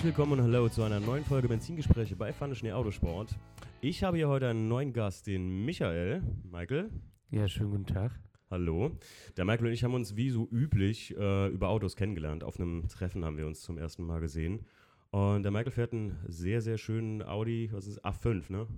[0.00, 3.36] Herzlich willkommen und hallo zu einer neuen Folge Benzingespräche bei Pfanne Schnee Autosport.
[3.82, 6.22] Ich habe hier heute einen neuen Gast, den Michael.
[6.50, 6.88] Michael.
[7.30, 8.18] Ja, schönen guten Tag.
[8.50, 8.96] Hallo.
[9.36, 12.44] Der Michael und ich haben uns wie so üblich äh, über Autos kennengelernt.
[12.44, 14.64] Auf einem Treffen haben wir uns zum ersten Mal gesehen.
[15.10, 18.68] Und der Michael fährt einen sehr, sehr schönen Audi, was ist A5, ne?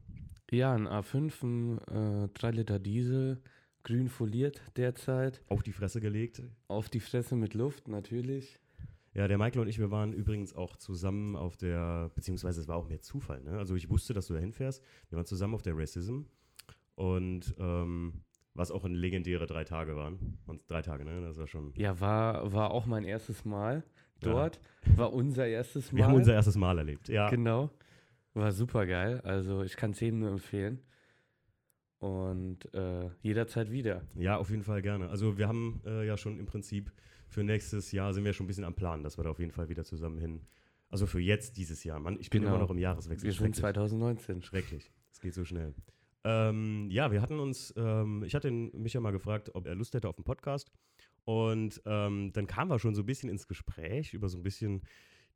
[0.50, 3.40] Ja, ein A5, ein äh, 3 Liter Diesel,
[3.84, 5.40] grün foliert derzeit.
[5.46, 6.42] Auf die Fresse gelegt.
[6.66, 8.58] Auf die Fresse mit Luft, natürlich.
[9.14, 12.76] Ja, der Michael und ich, wir waren übrigens auch zusammen auf der, beziehungsweise es war
[12.76, 13.58] auch mehr Zufall, ne?
[13.58, 14.82] Also ich wusste, dass du da hinfährst.
[15.10, 16.22] Wir waren zusammen auf der Racism
[16.94, 18.22] und ähm,
[18.54, 20.38] was auch ein legendäre drei Tage waren.
[20.46, 21.20] Und drei Tage, ne?
[21.20, 21.72] Das war schon.
[21.76, 23.84] Ja, war, war auch mein erstes Mal
[24.20, 24.60] dort.
[24.86, 24.98] Ja.
[24.98, 25.98] War unser erstes Mal.
[25.98, 27.28] Wir haben unser erstes Mal erlebt, ja.
[27.28, 27.70] Genau.
[28.34, 29.20] War super geil.
[29.24, 30.80] Also ich kann es jedem nur empfehlen.
[31.98, 34.02] Und äh, jederzeit wieder.
[34.16, 35.08] Ja, auf jeden Fall gerne.
[35.08, 36.90] Also wir haben äh, ja schon im Prinzip
[37.32, 39.52] für nächstes Jahr sind wir schon ein bisschen am Plan, dass wir da auf jeden
[39.52, 40.42] Fall wieder zusammen hin.
[40.90, 41.98] Also für jetzt dieses Jahr.
[41.98, 42.54] Mann, ich bin genau.
[42.54, 43.26] immer noch im Jahreswechsel.
[43.26, 44.42] Wir sind 2019.
[44.42, 44.92] Schrecklich.
[45.10, 45.74] Es geht so schnell.
[46.24, 49.94] Ähm, ja, wir hatten uns, ähm, ich hatte mich ja mal gefragt, ob er Lust
[49.94, 50.70] hätte auf einen Podcast.
[51.24, 54.82] Und ähm, dann kamen wir schon so ein bisschen ins Gespräch über so ein bisschen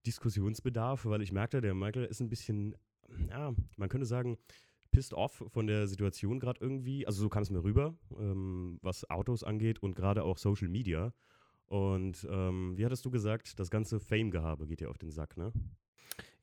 [0.05, 2.77] Diskussionsbedarf, weil ich merkte, der Michael ist ein bisschen,
[3.31, 4.37] ja, man könnte sagen,
[4.91, 7.07] pissed off von der Situation gerade irgendwie.
[7.07, 11.15] Also so kam es mir rüber, ähm, was Autos angeht und gerade auch Social Media.
[11.67, 15.53] Und ähm, wie hattest du gesagt, das ganze Fame-Gehabe geht dir auf den Sack, ne?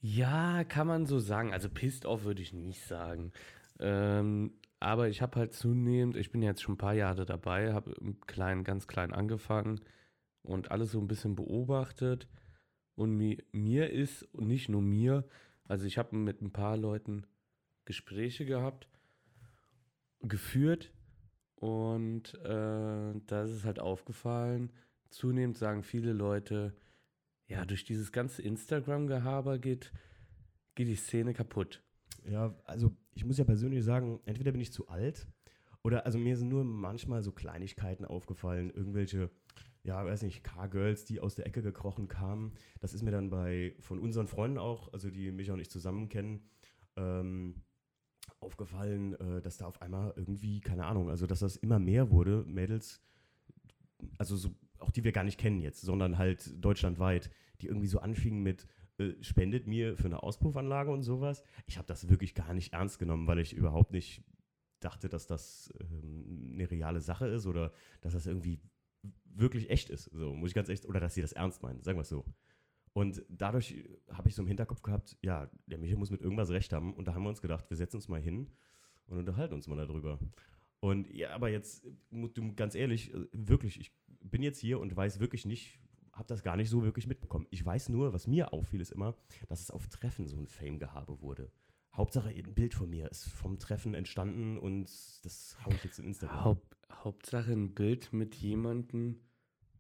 [0.02, 1.54] Ja, kann man so sagen.
[1.54, 3.32] Also pissed off würde ich nicht sagen.
[3.80, 7.96] Ähm, aber ich habe halt zunehmend, ich bin jetzt schon ein paar Jahre dabei, habe
[8.28, 9.80] klein, ganz klein angefangen
[10.42, 12.28] und alles so ein bisschen beobachtet.
[12.96, 15.26] Und mi mir ist, und nicht nur mir,
[15.64, 17.26] also ich habe mit ein paar Leuten
[17.86, 18.90] Gespräche gehabt,
[20.20, 20.92] geführt
[21.56, 24.72] und äh, da ist es halt aufgefallen,
[25.14, 26.76] zunehmend sagen viele Leute,
[27.48, 29.92] ja, durch dieses ganze Instagram-Gehaber geht,
[30.76, 31.84] geht die Szene kaputt.
[32.26, 35.28] Ja, also ich muss ja persönlich sagen, entweder bin ich zu alt
[35.84, 39.30] oder also mir sind nur manchmal so Kleinigkeiten aufgefallen, irgendwelche,
[39.84, 42.54] ja, weiß nicht, Car-Girls, die aus der Ecke gekrochen kamen.
[42.80, 46.08] Das ist mir dann bei von unseren Freunden auch, also die mich auch nicht zusammen
[46.08, 46.50] kennen,
[46.96, 47.62] ähm,
[48.40, 52.46] aufgefallen, äh, dass da auf einmal irgendwie, keine Ahnung, also dass das immer mehr wurde,
[52.48, 53.02] Mädels,
[54.18, 58.00] also so auch die wir gar nicht kennen jetzt, sondern halt deutschlandweit, die irgendwie so
[58.00, 58.68] anfingen mit,
[58.98, 61.44] äh, spendet mir für eine Auspuffanlage und sowas.
[61.66, 64.24] Ich habe das wirklich gar nicht ernst genommen, weil ich überhaupt nicht
[64.80, 68.60] dachte, dass das ähm, eine reale Sache ist oder dass das irgendwie
[69.26, 70.06] wirklich echt ist.
[70.14, 72.26] So, muss ich ganz echt, oder dass sie das ernst meinen, sagen wir es so.
[72.94, 76.74] Und dadurch habe ich so im Hinterkopf gehabt, ja, der Michael muss mit irgendwas recht
[76.74, 76.94] haben.
[76.94, 78.52] Und da haben wir uns gedacht, wir setzen uns mal hin
[79.08, 80.20] und unterhalten uns mal darüber.
[80.80, 81.88] Und ja, aber jetzt,
[82.56, 83.92] ganz ehrlich, äh, wirklich, ich
[84.24, 85.80] bin jetzt hier und weiß wirklich nicht,
[86.14, 87.48] habe das gar nicht so wirklich mitbekommen.
[87.50, 89.16] Ich weiß nur, was mir auffiel, ist immer,
[89.48, 91.52] dass es auf Treffen so ein Fame-Gehabe wurde.
[91.94, 94.86] Hauptsache, ein Bild von mir ist vom Treffen entstanden und
[95.24, 96.44] das haue ich jetzt in Instagram.
[96.44, 99.20] Haupt, Hauptsache ein Bild mit jemandem,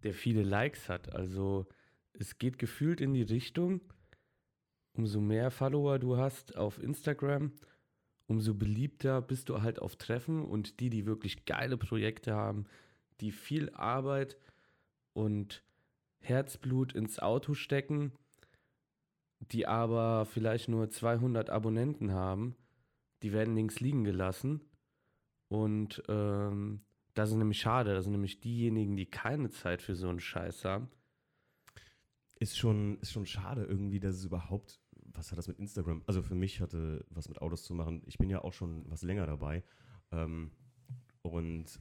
[0.03, 1.13] der viele Likes hat.
[1.13, 1.67] Also
[2.13, 3.81] es geht gefühlt in die Richtung,
[4.93, 7.51] umso mehr Follower du hast auf Instagram,
[8.27, 12.65] umso beliebter bist du halt auf Treffen und die, die wirklich geile Projekte haben,
[13.21, 14.37] die viel Arbeit
[15.13, 15.63] und
[16.19, 18.13] Herzblut ins Auto stecken,
[19.39, 22.55] die aber vielleicht nur 200 Abonnenten haben,
[23.21, 24.61] die werden links liegen gelassen.
[25.49, 26.81] Und ähm,
[27.13, 27.93] das ist nämlich schade.
[27.93, 30.89] Das sind nämlich diejenigen, die keine Zeit für so einen Scheiß haben.
[32.35, 36.03] Ist schon, ist schon schade irgendwie, dass es überhaupt, was hat das mit Instagram?
[36.07, 38.01] Also für mich hatte was mit Autos zu machen.
[38.05, 39.63] Ich bin ja auch schon was länger dabei.
[40.11, 40.51] Ähm,
[41.21, 41.79] und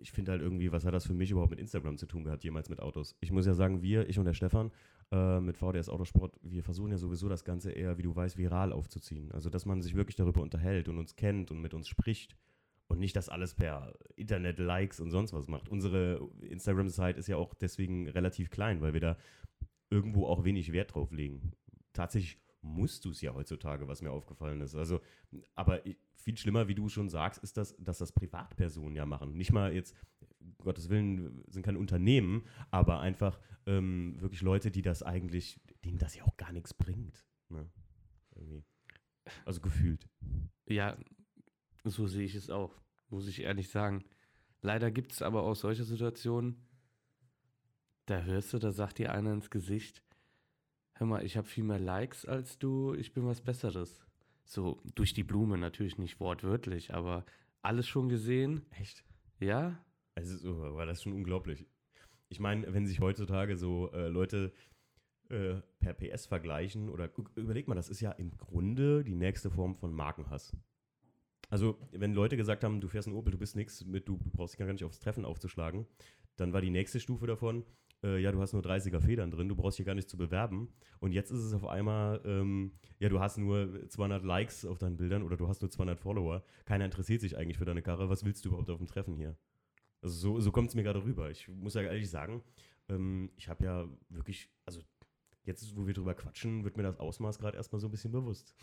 [0.00, 2.44] ich finde halt irgendwie, was hat das für mich überhaupt mit Instagram zu tun gehabt,
[2.44, 3.16] jemals mit Autos?
[3.20, 4.70] Ich muss ja sagen, wir, ich und der Stefan
[5.10, 8.72] äh, mit VDS Autosport, wir versuchen ja sowieso das Ganze eher, wie du weißt, viral
[8.72, 9.32] aufzuziehen.
[9.32, 12.36] Also, dass man sich wirklich darüber unterhält und uns kennt und mit uns spricht
[12.88, 15.68] und nicht das alles per Internet, Likes und sonst was macht.
[15.68, 19.16] Unsere Instagram-Seite ist ja auch deswegen relativ klein, weil wir da
[19.90, 21.52] irgendwo auch wenig Wert drauf legen.
[21.92, 22.38] Tatsächlich
[22.68, 24.74] musst du es ja heutzutage, was mir aufgefallen ist.
[24.74, 25.00] Also,
[25.54, 25.82] aber
[26.14, 29.36] viel schlimmer, wie du schon sagst, ist das, dass das Privatpersonen ja machen.
[29.36, 29.96] Nicht mal jetzt,
[30.58, 36.14] Gottes Willen, sind keine Unternehmen, aber einfach ähm, wirklich Leute, die das eigentlich, denen das
[36.14, 37.24] ja auch gar nichts bringt.
[37.48, 37.68] Ne?
[39.44, 40.08] Also gefühlt.
[40.66, 40.96] Ja,
[41.84, 42.74] so sehe ich es auch,
[43.08, 44.04] muss ich ehrlich sagen.
[44.60, 46.68] Leider gibt es aber auch solche Situationen,
[48.06, 50.02] da hörst du, da sagt dir einer ins Gesicht,
[50.98, 54.04] hör mal, ich habe viel mehr Likes als du, ich bin was Besseres.
[54.44, 57.24] So durch die Blume natürlich nicht wortwörtlich, aber
[57.62, 58.62] alles schon gesehen.
[58.70, 59.04] Echt?
[59.40, 59.78] Ja.
[60.14, 61.66] Also so, war das schon unglaublich.
[62.28, 64.52] Ich meine, wenn sich heutzutage so äh, Leute
[65.28, 69.76] äh, per PS vergleichen oder überleg mal, das ist ja im Grunde die nächste Form
[69.76, 70.56] von Markenhass.
[71.50, 74.58] Also, wenn Leute gesagt haben, du fährst ein Opel, du bist nichts, du brauchst dich
[74.58, 75.86] gar nicht aufs Treffen aufzuschlagen,
[76.36, 77.64] dann war die nächste Stufe davon,
[78.02, 80.68] äh, ja, du hast nur 30er Federn drin, du brauchst hier gar nicht zu bewerben.
[81.00, 84.96] Und jetzt ist es auf einmal, ähm, ja, du hast nur 200 Likes auf deinen
[84.96, 86.44] Bildern oder du hast nur 200 Follower.
[86.64, 88.08] Keiner interessiert sich eigentlich für deine Karre.
[88.08, 89.36] Was willst du überhaupt auf dem Treffen hier?
[90.00, 91.30] Also so, so kommt es mir gerade rüber.
[91.30, 92.42] Ich muss ja ehrlich sagen,
[92.88, 94.80] ähm, ich habe ja wirklich, also
[95.44, 98.54] jetzt, wo wir drüber quatschen, wird mir das Ausmaß gerade erstmal so ein bisschen bewusst.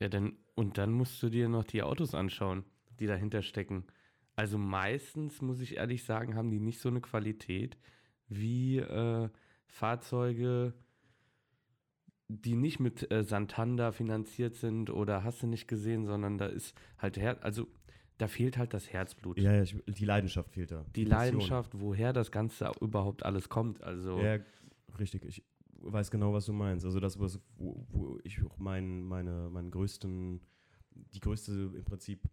[0.00, 2.64] Ja, dann, und dann musst du dir noch die Autos anschauen,
[2.98, 3.84] die dahinter stecken.
[4.36, 7.78] Also meistens, muss ich ehrlich sagen, haben die nicht so eine Qualität
[8.36, 9.28] wie äh,
[9.66, 10.74] Fahrzeuge,
[12.28, 16.76] die nicht mit äh, Santander finanziert sind oder hast du nicht gesehen, sondern da ist
[16.98, 17.68] halt, Her also
[18.18, 19.38] da fehlt halt das Herzblut.
[19.38, 20.84] Ja, ja die Leidenschaft fehlt da.
[20.94, 23.82] Die, die Leidenschaft, woher das Ganze überhaupt alles kommt.
[23.82, 24.38] Also ja,
[24.98, 25.24] richtig.
[25.24, 25.42] Ich
[25.80, 26.84] weiß genau, was du meinst.
[26.84, 30.40] Also das, was, wo, wo ich auch mein, meine, meinen größten,
[30.92, 32.28] die größte im Prinzip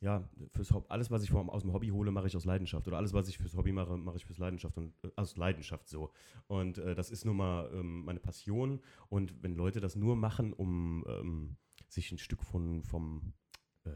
[0.00, 2.86] ja, fürs Hobby, alles, was ich vom, aus dem Hobby hole, mache ich aus Leidenschaft.
[2.86, 5.88] Oder alles, was ich fürs Hobby mache, mache ich fürs Leidenschaft und äh, aus Leidenschaft
[5.88, 6.12] so.
[6.46, 8.80] Und äh, das ist nun mal ähm, meine Passion.
[9.08, 11.56] Und wenn Leute das nur machen, um ähm,
[11.88, 13.32] sich ein Stück von, vom
[13.84, 13.90] äh,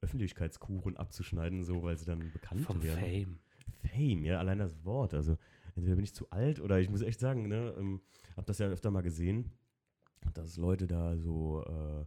[0.00, 3.00] Öffentlichkeitskuchen abzuschneiden, so, weil sie dann bekannt vom werden.
[3.00, 3.38] Fame.
[3.90, 5.12] Fame, ja, allein das Wort.
[5.12, 5.36] Also
[5.74, 8.00] entweder bin ich zu alt oder ich muss echt sagen, ne, ähm,
[8.36, 9.52] habe das ja öfter mal gesehen,
[10.34, 12.06] dass Leute da so, äh,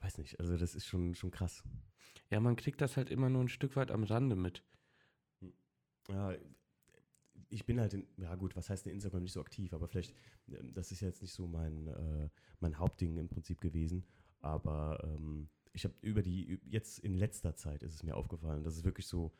[0.00, 1.62] weiß nicht, also das ist schon, schon krass.
[2.30, 4.64] Ja, man kriegt das halt immer nur ein Stück weit am Rande mit.
[6.08, 6.34] Ja,
[7.48, 10.14] ich bin halt, in, ja gut, was heißt in Instagram nicht so aktiv, aber vielleicht,
[10.48, 12.28] ähm, das ist jetzt nicht so mein, äh,
[12.60, 14.04] mein Hauptding im Prinzip gewesen,
[14.40, 18.76] aber ähm, ich habe über die, jetzt in letzter Zeit ist es mir aufgefallen, dass
[18.76, 19.32] es wirklich so,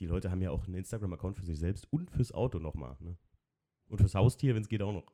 [0.00, 3.16] die Leute haben ja auch einen Instagram-Account für sich selbst und fürs Auto nochmal, ne?
[3.88, 5.12] Und fürs Haustier, wenn es geht, auch noch.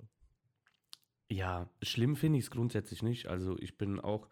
[1.30, 3.26] Ja, schlimm finde ich es grundsätzlich nicht.
[3.26, 4.28] Also ich bin auch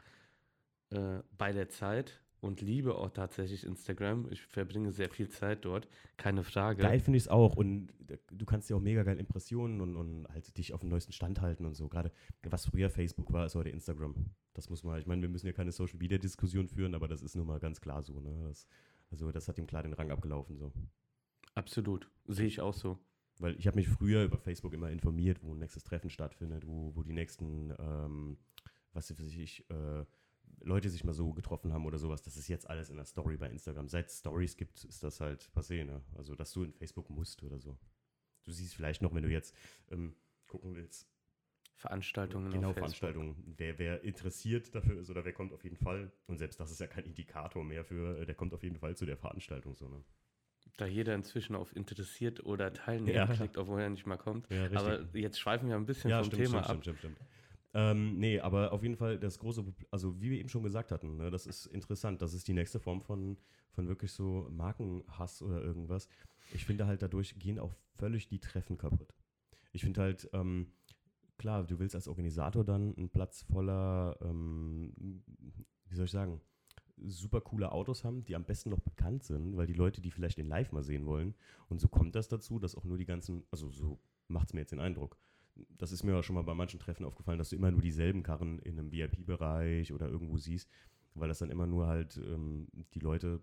[0.90, 4.26] äh, bei der Zeit und liebe auch tatsächlich Instagram.
[4.30, 6.82] Ich verbringe sehr viel Zeit dort, keine Frage.
[6.82, 7.92] Geil finde ich es auch und
[8.30, 11.40] du kannst ja auch mega geil Impressionen und, und halt dich auf den neuesten Stand
[11.40, 11.88] halten und so.
[11.88, 12.12] Gerade
[12.42, 14.14] was früher Facebook war, ist heute Instagram.
[14.54, 17.22] Das muss man, ich meine, wir müssen ja keine Social Media Diskussion führen, aber das
[17.22, 18.20] ist nun mal ganz klar so.
[18.20, 18.44] Ne?
[18.48, 18.66] Das,
[19.10, 20.72] also das hat ihm klar den Rang abgelaufen so.
[21.54, 22.98] Absolut, sehe ich auch so.
[23.38, 26.94] Weil ich habe mich früher über Facebook immer informiert, wo ein nächstes Treffen stattfindet, wo,
[26.94, 28.38] wo die nächsten, ähm,
[28.92, 30.04] was weiß ich, äh,
[30.60, 33.36] Leute sich mal so getroffen haben oder sowas, das ist jetzt alles in der Story
[33.36, 33.88] bei Instagram.
[33.88, 36.02] Seit es Stories gibt, ist das halt passé, ne?
[36.14, 37.78] Also, dass du in Facebook musst oder so.
[38.44, 39.56] Du siehst vielleicht noch, wenn du jetzt
[39.90, 40.14] ähm,
[40.46, 41.08] gucken willst.
[41.76, 42.52] Veranstaltungen.
[42.52, 43.54] Genau, Veranstaltungen.
[43.56, 46.12] Wer, wer interessiert dafür ist oder wer kommt auf jeden Fall.
[46.26, 48.96] Und selbst das ist ja kein Indikator mehr für, äh, der kommt auf jeden Fall
[48.96, 50.04] zu der Veranstaltung, so, ne?
[50.76, 53.26] Da jeder inzwischen auf interessiert oder teilnehmen ja.
[53.26, 54.48] klickt, obwohl er nicht mal kommt.
[54.50, 56.82] Ja, Aber jetzt schweifen wir ein bisschen ja, vom stimmt, Thema stimmt, ab.
[56.82, 57.32] Stimmt, stimmt, stimmt.
[57.74, 61.16] Ähm, nee, aber auf jeden Fall das große, also wie wir eben schon gesagt hatten,
[61.16, 62.20] ne, das ist interessant.
[62.20, 63.38] Das ist die nächste Form von,
[63.72, 66.08] von wirklich so Markenhass oder irgendwas.
[66.52, 69.14] Ich finde halt, dadurch gehen auch völlig die Treffen kaputt.
[69.72, 70.72] Ich finde halt, ähm,
[71.38, 75.22] klar, du willst als Organisator dann einen Platz voller, ähm,
[75.88, 76.42] wie soll ich sagen,
[76.98, 80.38] super coole Autos haben, die am besten noch bekannt sind, weil die Leute, die vielleicht
[80.38, 81.34] den Live mal sehen wollen.
[81.68, 84.60] Und so kommt das dazu, dass auch nur die ganzen, also so macht es mir
[84.60, 85.16] jetzt den Eindruck,
[85.78, 88.22] das ist mir auch schon mal bei manchen Treffen aufgefallen, dass du immer nur dieselben
[88.22, 90.70] Karren in einem VIP-Bereich oder irgendwo siehst,
[91.14, 93.40] weil das dann immer nur halt ähm, die Leute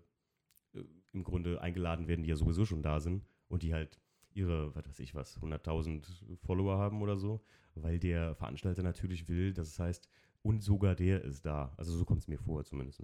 [0.74, 4.00] äh, im Grunde eingeladen werden, die ja sowieso schon da sind und die halt
[4.32, 7.42] ihre, was weiß ich was, 100.000 Follower haben oder so,
[7.74, 10.08] weil der Veranstalter natürlich will, dass es heißt,
[10.42, 11.72] und sogar der ist da.
[11.76, 13.02] Also so kommt es mir vor zumindest.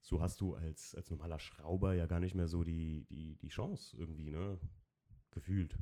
[0.00, 3.48] So hast du als, als normaler Schrauber ja gar nicht mehr so die, die, die
[3.48, 4.58] Chance irgendwie, ne?
[5.30, 5.76] Gefühlt.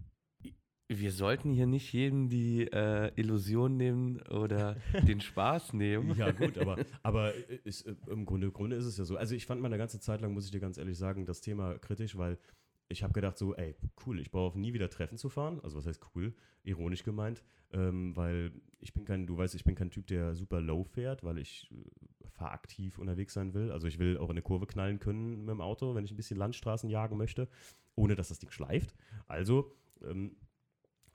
[0.90, 6.16] Wir sollten hier nicht jedem die äh, Illusion nehmen oder den Spaß nehmen.
[6.16, 7.34] Ja, gut, aber, aber
[7.64, 9.16] ist, äh, im, Grunde, Grunde ist es ja so.
[9.16, 11.78] Also ich fand meine ganze Zeit lang, muss ich dir ganz ehrlich sagen, das Thema
[11.78, 12.38] kritisch, weil
[12.88, 13.76] ich habe gedacht so, ey,
[14.06, 15.60] cool, ich brauche nie wieder Treffen zu fahren.
[15.62, 16.34] Also was heißt cool?
[16.64, 17.42] Ironisch gemeint,
[17.72, 21.22] ähm, weil ich bin kein, du weißt, ich bin kein Typ, der super low fährt,
[21.22, 23.70] weil ich äh, fahraktiv unterwegs sein will.
[23.70, 26.16] Also ich will auch in eine Kurve knallen können mit dem Auto, wenn ich ein
[26.16, 27.48] bisschen Landstraßen jagen möchte,
[27.94, 28.94] ohne dass das Ding schleift.
[29.26, 30.36] Also ähm,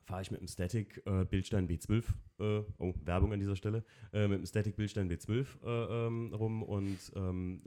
[0.03, 2.03] fahre ich mit dem Static äh, Bildstein B12,
[2.39, 6.61] äh, oh, Werbung an dieser Stelle, äh, mit dem Static Bildstein B12 äh, ähm, rum
[6.61, 7.63] und ähm,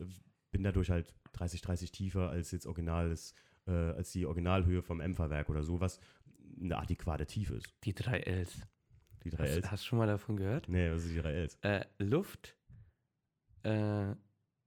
[0.52, 3.34] bin dadurch halt 30, 30 tiefer als jetzt originales,
[3.66, 6.00] äh, als die Originalhöhe vom Empferwerk oder so, was
[6.61, 7.75] eine adäquate Tiefe ist.
[7.85, 8.62] Die 3 Ls.
[9.25, 9.70] Die 3 Ls.
[9.70, 10.68] Hast, du schon mal davon gehört?
[10.68, 11.58] Nee, was sind die 3 Ls?
[11.99, 12.56] Luft,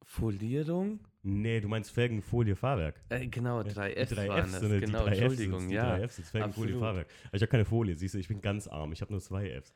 [0.10, 1.00] Folierung?
[1.22, 3.04] Nee, du meinst Felgenfolie, Fahrwerk.
[3.10, 4.62] Äh, genau, Die 3Fs drei waren Fs das.
[4.62, 5.98] sind die genau, drei Fs Entschuldigung, sind's, die ja.
[5.98, 6.80] drei Fs sind Felgenfolie.
[6.80, 7.08] Fahrwerk.
[7.28, 8.92] Aber ich habe keine Folie, siehst du, ich bin ganz arm.
[8.92, 9.74] Ich habe nur zwei Fs.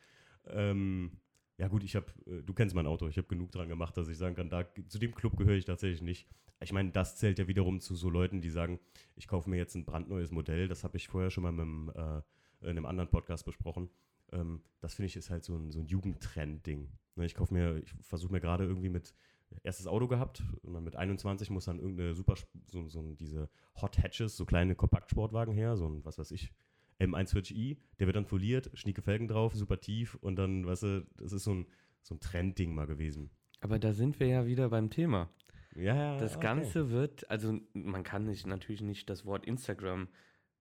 [0.48, 1.20] Ähm,
[1.58, 4.18] ja gut, ich habe, du kennst mein Auto, ich habe genug dran gemacht, dass ich
[4.18, 6.28] sagen kann, da, zu dem Club gehöre ich tatsächlich nicht.
[6.62, 8.80] Ich meine, das zählt ja wiederum zu so Leuten, die sagen,
[9.16, 10.68] ich kaufe mir jetzt ein brandneues Modell.
[10.68, 12.22] Das habe ich vorher schon mal mit einem, äh,
[12.62, 13.90] in einem anderen Podcast besprochen.
[14.32, 16.90] Ähm, das finde ich ist halt so ein, so ein Jugendtrend-Ding.
[17.16, 19.14] Ne, ich kaufe mir, ich versuche mir gerade irgendwie mit
[19.62, 23.50] erstes Auto gehabt und dann mit 21 muss dann irgendeine super, so, so diese
[23.82, 26.52] Hot Hatches, so kleine Kompaktsportwagen her, so ein, was weiß ich,
[27.00, 31.34] M140i, der wird dann foliert, schnieke Felgen drauf, super tief und dann, weißt du, das
[31.34, 31.68] ist so ein,
[32.02, 33.30] so ein Trendding mal gewesen.
[33.62, 35.30] Aber da sind wir ja wieder beim Thema.
[35.76, 36.18] Ja, ja.
[36.18, 36.44] Das okay.
[36.44, 40.08] Ganze wird, also man kann nicht, natürlich nicht das Wort Instagram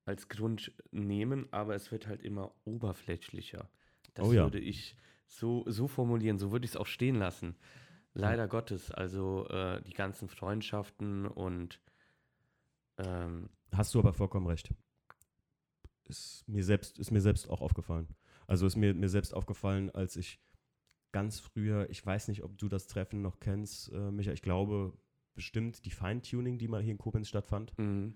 [0.04, 3.68] als Grund nehmen, aber es wird halt immer oberflächlicher.
[4.14, 4.44] Das Oh ja.
[4.44, 4.96] würde ich
[5.26, 7.56] so, so formulieren, so würde ich es auch stehen lassen.
[8.14, 11.80] Leider Gottes, also äh, die ganzen Freundschaften und
[12.98, 14.74] ähm, Hast du aber vollkommen recht.
[16.04, 18.08] Ist mir selbst, ist mir selbst auch aufgefallen.
[18.46, 20.40] Also ist mir, mir selbst aufgefallen, als ich
[21.12, 24.94] ganz früher, ich weiß nicht, ob du das Treffen noch kennst, äh, Micha, ich glaube
[25.34, 27.72] bestimmt die Feintuning, die mal hier in Koblenz stattfand.
[27.78, 28.12] mh.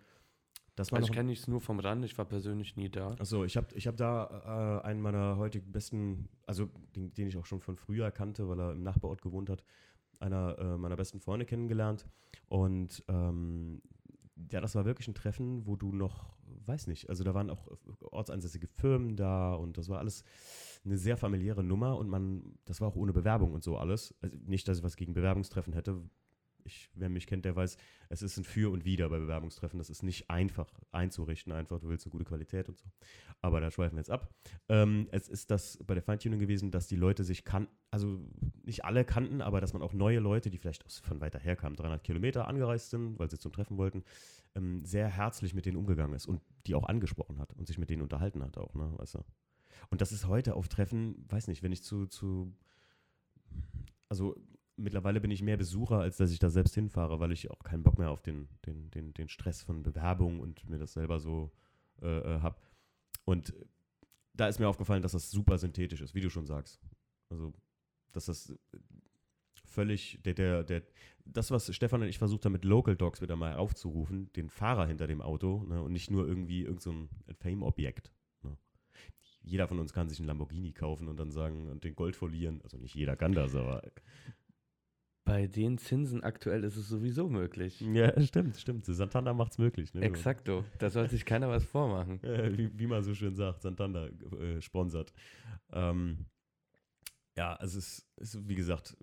[0.77, 3.13] Das war also ich kenne es nur vom Rand, ich war persönlich nie da.
[3.13, 7.39] Achso, ich habe ich hab da äh, einen meiner heutigen besten, also den, den ich
[7.39, 9.65] auch schon von früher kannte, weil er im Nachbarort gewohnt hat,
[10.21, 12.07] einer äh, meiner besten Freunde kennengelernt.
[12.49, 13.81] Und ähm,
[14.51, 17.67] ja, das war wirklich ein Treffen, wo du noch, weiß nicht, also da waren auch
[18.01, 20.25] ortsansässige Firmen da und das war alles
[20.85, 24.15] eine sehr familiäre Nummer und man, das war auch ohne Bewerbung und so alles.
[24.21, 26.01] Also nicht, dass ich was gegen Bewerbungstreffen hätte.
[26.67, 27.77] Ich, wer mich kennt, der weiß,
[28.09, 29.79] es ist ein Für und Wider bei Bewerbungstreffen.
[29.79, 32.85] Das ist nicht einfach einzurichten, einfach, du willst eine gute Qualität und so.
[33.41, 34.35] Aber da schweifen wir jetzt ab.
[34.69, 38.21] Ähm, es ist das bei der Feintuning gewesen, dass die Leute sich kannten, also
[38.65, 41.57] nicht alle kannten, aber dass man auch neue Leute, die vielleicht aus, von weiter her
[41.57, 44.05] kamen, 300 Kilometer angereist sind, weil sie zum Treffen wollten,
[44.55, 47.91] ähm, sehr herzlich mit denen umgegangen ist und die auch angesprochen hat und sich mit
[47.91, 49.25] denen unterhalten hat auch, ne, weißt du.
[49.91, 52.53] Und das ist heute auf Treffen, weiß nicht, wenn ich zu, zu
[54.09, 54.37] also
[54.77, 57.83] mittlerweile bin ich mehr Besucher, als dass ich da selbst hinfahre, weil ich auch keinen
[57.83, 61.51] Bock mehr auf den, den, den, den Stress von Bewerbung und mir das selber so
[62.03, 62.57] äh, äh, habe.
[63.25, 63.55] Und
[64.35, 66.81] da ist mir aufgefallen, dass das super synthetisch ist, wie du schon sagst.
[67.31, 67.55] Also,
[68.13, 68.57] dass das
[69.65, 70.83] völlig, der, der, der,
[71.25, 74.87] das, was Stefan und ich versucht haben, mit Local Dogs wieder mal aufzurufen, den Fahrer
[74.87, 77.09] hinter dem Auto ne, und nicht nur irgendwie irgend so
[77.41, 78.13] Fame-Objekt.
[78.43, 78.57] Ne.
[79.43, 82.61] Jeder von uns kann sich einen Lamborghini kaufen und dann sagen und den Gold folieren.
[82.63, 83.83] Also nicht jeder kann das, aber
[85.27, 87.81] Bei den Zinsen aktuell ist es sowieso möglich.
[87.81, 88.87] Ja, stimmt, stimmt.
[88.87, 89.93] Santander macht es möglich.
[89.93, 90.03] Ne?
[90.03, 90.65] Exakto.
[90.79, 92.21] Da soll sich keiner was vormachen.
[92.57, 95.13] Wie, wie man so schön sagt, Santander äh, sponsert.
[95.73, 96.27] Ähm,
[97.37, 98.97] ja, es ist, ist, wie gesagt,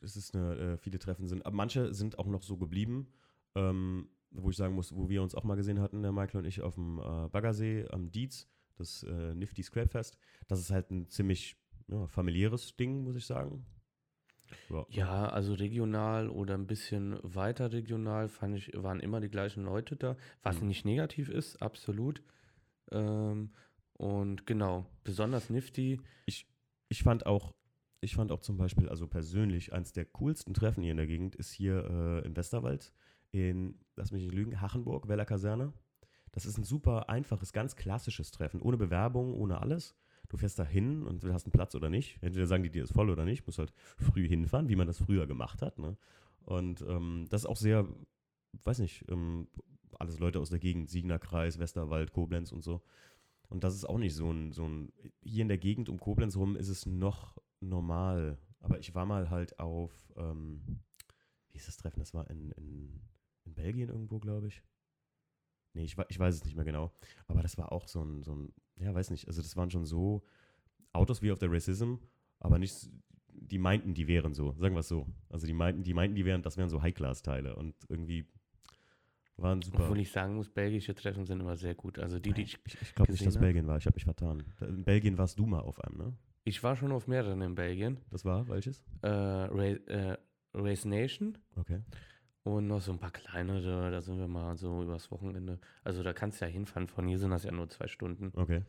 [0.00, 3.06] es ist eine, äh, viele Treffen sind, aber manche sind auch noch so geblieben,
[3.54, 6.46] ähm, wo ich sagen muss, wo wir uns auch mal gesehen hatten, der Michael und
[6.46, 10.18] ich auf dem äh, Baggersee am Dietz, das äh, Nifty Scrap Fest.
[10.48, 13.64] Das ist halt ein ziemlich ja, familiäres Ding, muss ich sagen.
[14.68, 14.86] Ja.
[14.88, 19.96] Ja, also regional oder ein bisschen weiter regional fand ich, waren immer die gleichen Leute
[19.96, 20.68] da, was Mhm.
[20.68, 22.22] nicht negativ ist, absolut.
[22.90, 23.50] Ähm,
[23.94, 26.00] und genau, besonders nifty.
[26.88, 27.54] ich fand auch,
[28.00, 31.36] ich fand auch zum Beispiel, also persönlich, eins der coolsten Treffen hier in der Gegend
[31.36, 32.92] ist hier äh, im Westerwald
[33.30, 35.72] in, lass mich nicht lügen, Hachenburg, Weller Kaserne.
[36.32, 39.94] Das ist ein super einfaches, ganz klassisches Treffen, ohne Bewerbung, ohne alles.
[40.30, 42.16] Du fährst da hin und hast einen Platz oder nicht.
[42.22, 44.98] Entweder sagen die dir ist voll oder nicht, musst halt früh hinfahren, wie man das
[44.98, 45.78] früher gemacht hat.
[45.78, 45.96] Ne?
[46.44, 47.86] Und ähm, das ist auch sehr,
[48.62, 49.48] weiß nicht, ähm,
[49.98, 52.80] alles Leute aus der Gegend, Siegner Kreis, Westerwald, Koblenz und so.
[53.48, 56.36] Und das ist auch nicht so ein, so ein, hier in der Gegend um Koblenz
[56.36, 58.38] rum ist es noch normal.
[58.60, 60.80] Aber ich war mal halt auf, ähm,
[61.50, 61.98] wie ist das Treffen?
[61.98, 63.00] Das war in, in,
[63.44, 64.62] in Belgien irgendwo, glaube ich.
[65.74, 66.92] Nee, ich, ich weiß es nicht mehr genau.
[67.28, 69.84] Aber das war auch so ein, so ein, ja, weiß nicht, also das waren schon
[69.84, 70.24] so
[70.92, 71.94] Autos wie auf der Racism,
[72.40, 72.90] aber nicht,
[73.32, 75.06] die meinten, die wären so, sagen wir es so.
[75.28, 78.26] Also die meinten, die meinten, die wären, das wären so High-Class-Teile und irgendwie
[79.36, 79.84] waren super.
[79.84, 81.98] Obwohl ich sagen muss, belgische Treffen sind immer sehr gut.
[81.98, 83.38] Also die, die ich, ich ich glaube nicht, dass.
[83.38, 83.78] Belgien war.
[83.78, 84.42] Ich habe mich vertan.
[84.60, 86.12] In Belgien warst du mal auf einem, ne?
[86.44, 87.98] ich war schon auf mehreren in Belgien.
[88.10, 88.82] Das war welches?
[89.02, 90.16] Äh, Ra äh,
[90.54, 91.80] Race Nation Okay.
[92.42, 95.60] Und noch so ein paar kleinere, da sind wir mal so übers Wochenende.
[95.84, 98.32] Also da kannst du ja hinfahren, von hier sind das ja nur zwei Stunden.
[98.34, 98.62] Okay.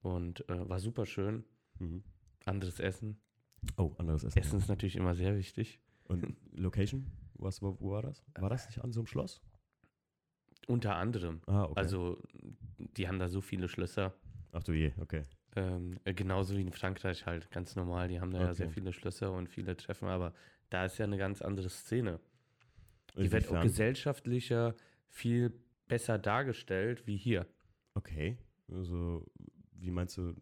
[0.00, 1.44] Und äh, war super schön.
[1.78, 2.02] Mhm.
[2.44, 3.20] Anderes Essen.
[3.76, 4.38] Oh, anderes Essen.
[4.38, 5.80] Essen ist natürlich immer sehr wichtig.
[6.04, 7.06] Und Location?
[7.34, 8.24] Was, wo, wo war das?
[8.38, 9.40] War das nicht an so einem Schloss?
[10.66, 11.40] Unter anderem.
[11.46, 11.74] Ah, okay.
[11.76, 12.22] Also,
[12.78, 14.14] die haben da so viele Schlösser.
[14.52, 15.24] Ach du je, okay.
[15.54, 18.08] Ähm, äh, genauso wie in Frankreich halt, ganz normal.
[18.08, 18.74] Die haben da ja sehr Okay.
[18.74, 20.34] viele Schlösser und viele Treffen, aber
[20.70, 22.20] da ist ja eine ganz andere Szene.
[23.16, 23.62] Die wird auch Inwiefern?
[23.62, 24.74] gesellschaftlicher
[25.08, 25.52] viel
[25.88, 27.46] besser dargestellt wie hier.
[27.94, 28.38] Okay.
[28.70, 29.26] Also,
[29.74, 30.34] wie meinst du,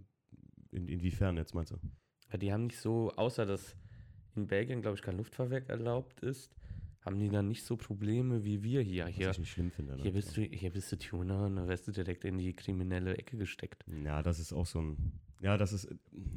[0.70, 1.76] in, inwiefern jetzt meinst du?
[2.30, 3.76] Weil die haben nicht so, außer dass
[4.36, 6.52] in Belgien, glaube ich, kein Luftfahrwerk erlaubt ist,
[7.00, 9.06] haben die dann nicht so Probleme wie wir hier.
[9.06, 9.96] Was Hier, ich nicht schlimm finde.
[9.96, 10.02] ne?
[10.02, 13.16] hier, bist, du, hier bist du Tuner und dann wirst du direkt in die kriminelle
[13.16, 13.84] Ecke gesteckt.
[14.04, 15.12] Ja, das ist auch so ein.
[15.40, 15.88] Ja, das ist.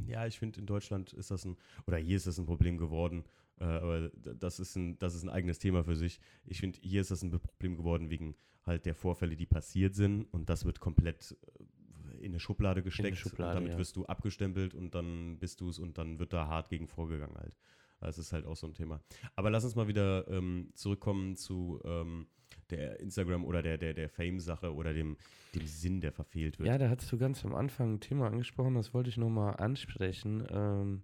[0.08, 1.58] Ja, ich finde, in Deutschland ist das ein.
[1.86, 3.26] Oder hier ist das ein Problem geworden.
[3.60, 6.20] Äh, aber das ist, ein, das ist ein eigenes Thema für sich.
[6.46, 10.26] Ich finde, hier ist das ein Problem geworden wegen halt der Vorfälle, die passiert sind.
[10.32, 13.18] Und das wird komplett äh, in eine Schublade gesteckt.
[13.18, 13.78] Schublade, und damit ja.
[13.78, 17.38] wirst du abgestempelt und dann bist du es und dann wird da hart gegen vorgegangen
[17.38, 17.58] halt.
[18.00, 19.02] Das ist halt auch so ein Thema.
[19.36, 22.28] Aber lass uns mal wieder ähm, zurückkommen zu ähm,
[22.70, 25.18] der Instagram oder der, der, der Fame-Sache oder dem,
[25.56, 26.68] dem Sinn, der verfehlt wird.
[26.68, 30.46] Ja, da hattest du ganz am Anfang ein Thema angesprochen, das wollte ich nochmal ansprechen.
[30.50, 31.04] Ähm,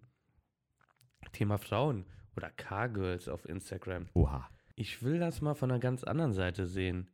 [1.32, 2.06] Thema Frauen
[2.40, 4.08] oder Car-Girls auf Instagram.
[4.14, 4.50] Oha.
[4.76, 7.10] Ich will das mal von einer ganz anderen Seite sehen.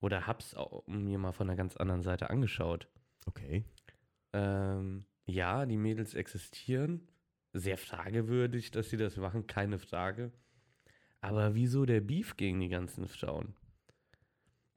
[0.00, 2.86] Oder hab's auch mir mal von einer ganz anderen Seite angeschaut.
[3.24, 3.64] Okay.
[4.34, 7.08] Ähm, ja, die Mädels existieren.
[7.54, 10.32] Sehr fragewürdig, dass sie das machen, keine Frage.
[11.22, 13.54] Aber wieso der Beef gegen die ganzen Frauen?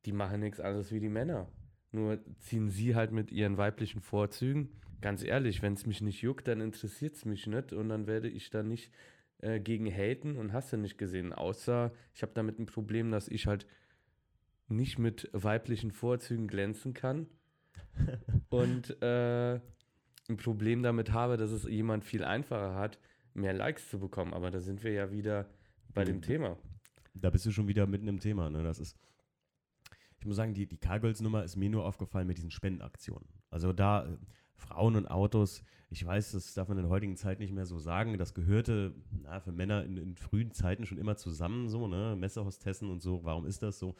[0.06, 1.50] Die machen nichts anderes wie die Männer.
[1.92, 4.70] Nur ziehen sie halt mit ihren weiblichen Vorzügen.
[5.02, 8.30] Ganz ehrlich, wenn es mich nicht juckt, dann interessiert es mich nicht und dann werde
[8.30, 8.90] ich da nicht
[9.40, 11.34] äh, gegen haten und hast du nicht gesehen.
[11.34, 13.66] Außer ich habe damit ein Problem, dass ich halt
[14.68, 17.28] nicht mit weiblichen Vorzügen glänzen kann
[18.50, 19.56] und äh,
[20.28, 23.00] ein Problem damit habe, dass es jemand viel einfacher hat,
[23.34, 24.34] mehr Likes zu bekommen.
[24.34, 25.50] Aber da sind wir ja wieder
[25.94, 26.22] bei dem Mhm.
[26.22, 26.58] Thema.
[27.14, 28.50] Da bist du schon wieder mitten im Thema.
[28.50, 28.64] Ne?
[28.64, 28.98] Das ist,
[30.20, 33.28] ich muss sagen, die, die Cargirls-Nummer ist mir nur aufgefallen mit diesen Spendenaktionen.
[33.50, 34.18] Also da äh,
[34.56, 35.64] Frauen und Autos,
[35.96, 38.18] ich weiß, das darf man in der heutigen Zeit nicht mehr so sagen.
[38.18, 42.18] Das gehörte na, für Männer in, in frühen Zeiten schon immer zusammen, so, ne?
[42.18, 43.24] Messerhostessen und so.
[43.24, 43.96] Warum ist das so?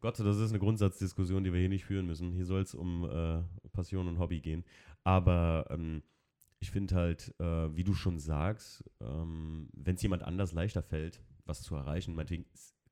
[0.00, 2.30] Gott, das ist eine Grundsatzdiskussion, die wir hier nicht führen müssen.
[2.30, 3.40] Hier soll es um äh,
[3.72, 4.64] Passion und Hobby gehen.
[5.02, 6.02] Aber ähm,
[6.60, 11.22] ich finde halt, äh, wie du schon sagst, ähm, wenn es jemand anders leichter fällt,
[11.46, 12.44] was zu erreichen, meinetwegen,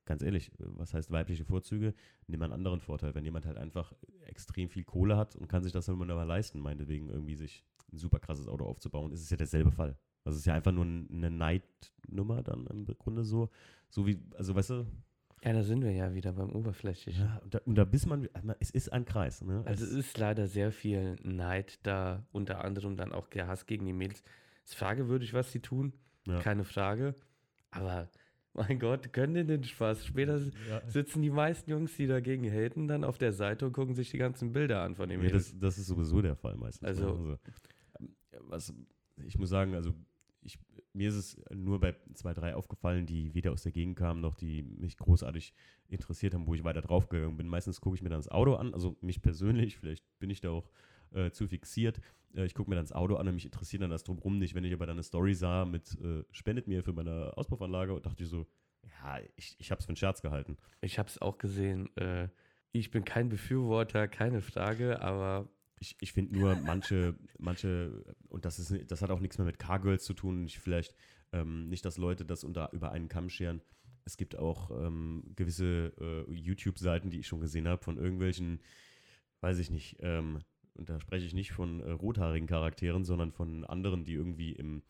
[0.05, 1.93] ganz ehrlich, was heißt weibliche Vorzüge?
[2.25, 3.13] Nimm einen anderen Vorteil.
[3.13, 3.93] Wenn jemand halt einfach
[4.25, 7.97] extrem viel Kohle hat und kann sich das immer aber leisten, meinetwegen irgendwie sich ein
[7.97, 9.95] super krasses Auto aufzubauen, ist es ja derselbe Fall.
[10.25, 13.49] Also es ist ja einfach nur ein- eine Neidnummer dann im Grunde so.
[13.89, 14.85] So wie, also weißt du,
[15.43, 17.21] Ja, da sind wir ja wieder beim Oberflächlichen.
[17.25, 18.27] ja, und da, und da bis man,
[18.59, 19.41] es ist ein Kreis.
[19.41, 19.61] Ne?
[19.65, 23.85] Also es ist leider sehr viel Neid da, unter anderem dann auch der Hass gegen
[23.85, 24.23] die Mädels.
[24.63, 25.93] Es ist fragewürdig, was sie tun,
[26.25, 26.39] Ja.
[26.39, 27.13] keine Frage.
[27.71, 28.09] Aber
[28.53, 30.05] mein Gott, können die den Spaß?
[30.05, 30.37] Später
[30.69, 34.11] ja, sitzen die meisten Jungs, die dagegen haten, dann auf der Seite und gucken sich
[34.11, 35.49] die ganzen Bilder an von den Ja, Mädels.
[35.51, 36.87] das, das ist sowieso der Fall meistens.
[36.87, 37.09] Also- ne?
[37.11, 37.39] also ähm,
[38.41, 38.73] was,
[39.25, 39.93] ich muss sagen, also
[40.41, 40.59] ich,
[40.93, 44.35] mir ist es nur bei zwei, drei aufgefallen, die weder aus der Gegend kamen, noch
[44.35, 45.53] die mich großartig
[45.87, 47.47] interessiert haben, wo ich weiter draufgegangen bin.
[47.47, 50.49] Meistens gucke ich mir dann das Auto an, also mich persönlich, vielleicht bin ich da
[50.49, 50.69] auch
[51.11, 52.01] äh, zu fixiert.
[52.35, 54.55] Äh, ich gucke mir dann das Auto an und mich interessiert dann das drumherum nicht.
[54.55, 58.23] Wenn ich aber dann eine Story sah mit äh, spendet mir für meine Auspuffanlage, dachte
[58.23, 58.47] ich so,
[58.83, 60.57] ja, ich, ich habe es für einen Scherz gehalten.
[60.81, 61.95] Ich habe es auch gesehen.
[61.95, 62.29] Äh,
[62.71, 65.47] ich bin kein Befürworter, keine Frage, aber
[65.79, 69.59] Ich, ich finde nur manche, manche, und das ist, das hat auch nichts mehr mit
[69.59, 70.45] Cargirls zu tun.
[70.45, 70.95] Ich vielleicht
[71.33, 73.61] ähm, nicht, dass Leute das unter, über einen Kamm scheren.
[74.05, 78.59] Es gibt auch ähm, gewisse äh, YouTube-Seiten, die ich schon gesehen habe, von irgendwelchen,
[79.41, 80.39] weiß ich nicht, ähm,
[80.75, 84.81] und da spreche ich nicht von äh, rothaarigen Charakteren, sondern von anderen, die irgendwie im,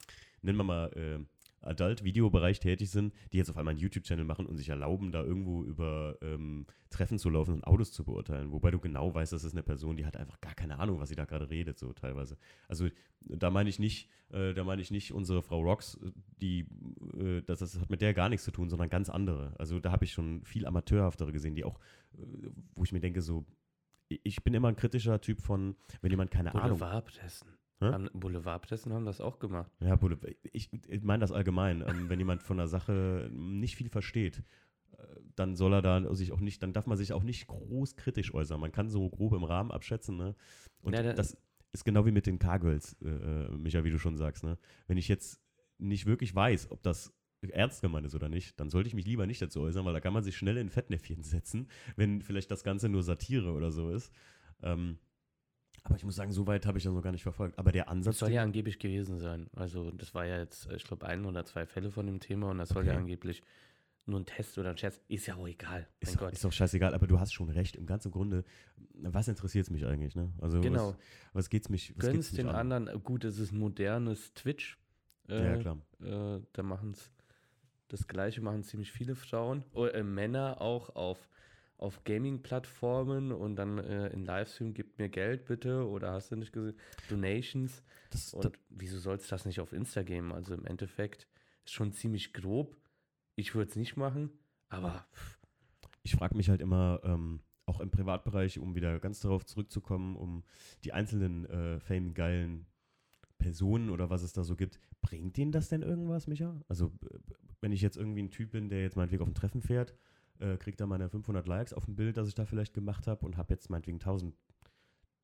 [0.42, 1.20] nennen wir mal, äh,
[1.64, 5.64] Adult-Videobereich tätig sind, die jetzt auf einmal einen YouTube-Channel machen und sich erlauben, da irgendwo
[5.64, 8.52] über ähm, Treffen zu laufen und Autos zu beurteilen.
[8.52, 11.10] Wobei du genau weißt, das ist eine Person, die hat einfach gar keine Ahnung, was
[11.10, 12.38] sie da gerade redet, so teilweise.
[12.68, 12.88] Also
[13.22, 16.68] da meine ich nicht, äh, da meine ich nicht unsere Frau Rocks, äh, die,
[17.18, 19.54] äh, das, das hat mit der gar nichts zu tun, sondern ganz andere.
[19.58, 21.80] Also da habe ich schon viel amateurhaftere gesehen, die auch,
[22.18, 22.22] äh,
[22.76, 23.46] wo ich mir denke, so,
[24.10, 27.48] ich- bin immer ein kritischer Typ von, wenn jemand keine Ahnung Boulevardpressen.
[27.92, 29.72] Haben, Boulevardpressen haben das auch gemacht.
[29.82, 29.98] Ja,
[30.52, 31.82] ich, ich meine das allgemein.
[31.86, 34.44] Ähm, wenn jemand von einer Sache nicht viel versteht,
[34.98, 35.04] äh,
[35.36, 38.34] dann soll er da sich auch nicht, dann darf man sich auch nicht groß kritisch
[38.34, 38.60] äußern.
[38.60, 40.36] Man kann so grob im Rahmen abschätzen, ne?
[40.82, 41.36] Und Ja, da- das
[41.72, 44.58] ist genau wie mit den Cargirls, äh, äh, Micha, wie du schon sagst, ne?
[44.88, 45.42] Wenn ich jetzt
[45.80, 49.28] nicht wirklich weiß, ob das ernst gemeint ist oder nicht, dann sollte ich mich lieber
[49.28, 51.68] nicht dazu äußern, weil da kann man sich schnell in Fettnäpfchen setzen,
[51.98, 54.14] wenn vielleicht das Ganze nur Satire oder so ist.
[54.62, 54.98] Ähm,
[55.84, 57.58] aber ich muss sagen, so weit habe ich das noch gar nicht verfolgt.
[57.60, 58.16] Aber der Ansatz.
[58.16, 59.48] Das soll ja angeblich gewesen sein.
[59.56, 62.58] Also das war ja jetzt, ich glaube, ein oder zwei Fälle von dem Thema und
[62.58, 63.02] das soll ja Okay.
[63.02, 63.44] angeblich
[64.06, 65.00] nur ein Test oder ein Scherz.
[65.08, 65.82] Ist ja auch egal.
[65.82, 66.34] Mein Ist, doch- Gott.
[66.34, 67.76] ist doch scheißegal, aber du hast schon recht.
[67.76, 68.44] Im ganzen Grunde,
[68.96, 70.16] was interessiert es mich eigentlich?
[70.16, 70.32] Ne?
[70.42, 70.90] Also Genau.
[70.90, 70.98] was,
[71.34, 71.94] was geht's mich?
[71.98, 72.72] Was geht's mich den an?
[72.74, 74.78] anderen, gut, es ist modernes Twitch.
[75.30, 75.78] Ja, Äh, klar.
[76.02, 77.10] äh, da machen es
[77.90, 81.30] Das gleiche machen ziemlich viele Frauen, oder äh, Männer auch auf,
[81.78, 86.54] auf Gaming-Plattformen und dann äh, in Livestream gibt mir Geld bitte oder hast du nicht
[86.54, 86.78] gesehen,
[87.10, 87.84] Donations.
[88.10, 90.32] Das, Und wieso sollst du das nicht auf Insta geben?
[90.32, 91.28] Also im Endeffekt
[91.66, 92.78] ist schon ziemlich grob.
[93.36, 94.30] Ich würde es nicht machen,
[94.70, 95.40] aber pff,
[96.04, 100.44] ich frage mich halt immer, ähm, auch im Privatbereich, um wieder ganz darauf zurückzukommen, um
[100.84, 102.66] die einzelnen äh, fame-geilen
[103.38, 106.62] Personen oder was es da so gibt, bringt denen das denn irgendwas, Micha?
[106.68, 107.20] Also, äh,
[107.62, 109.96] wenn ich jetzt irgendwie ein Typ bin, der jetzt meinetwegen auf ein Treffen fährt,
[110.44, 113.26] äh, kriegt da meine 500 Likes auf ein Bild, das ich da vielleicht gemacht habe
[113.26, 114.36] und habe jetzt meinetwegen 1000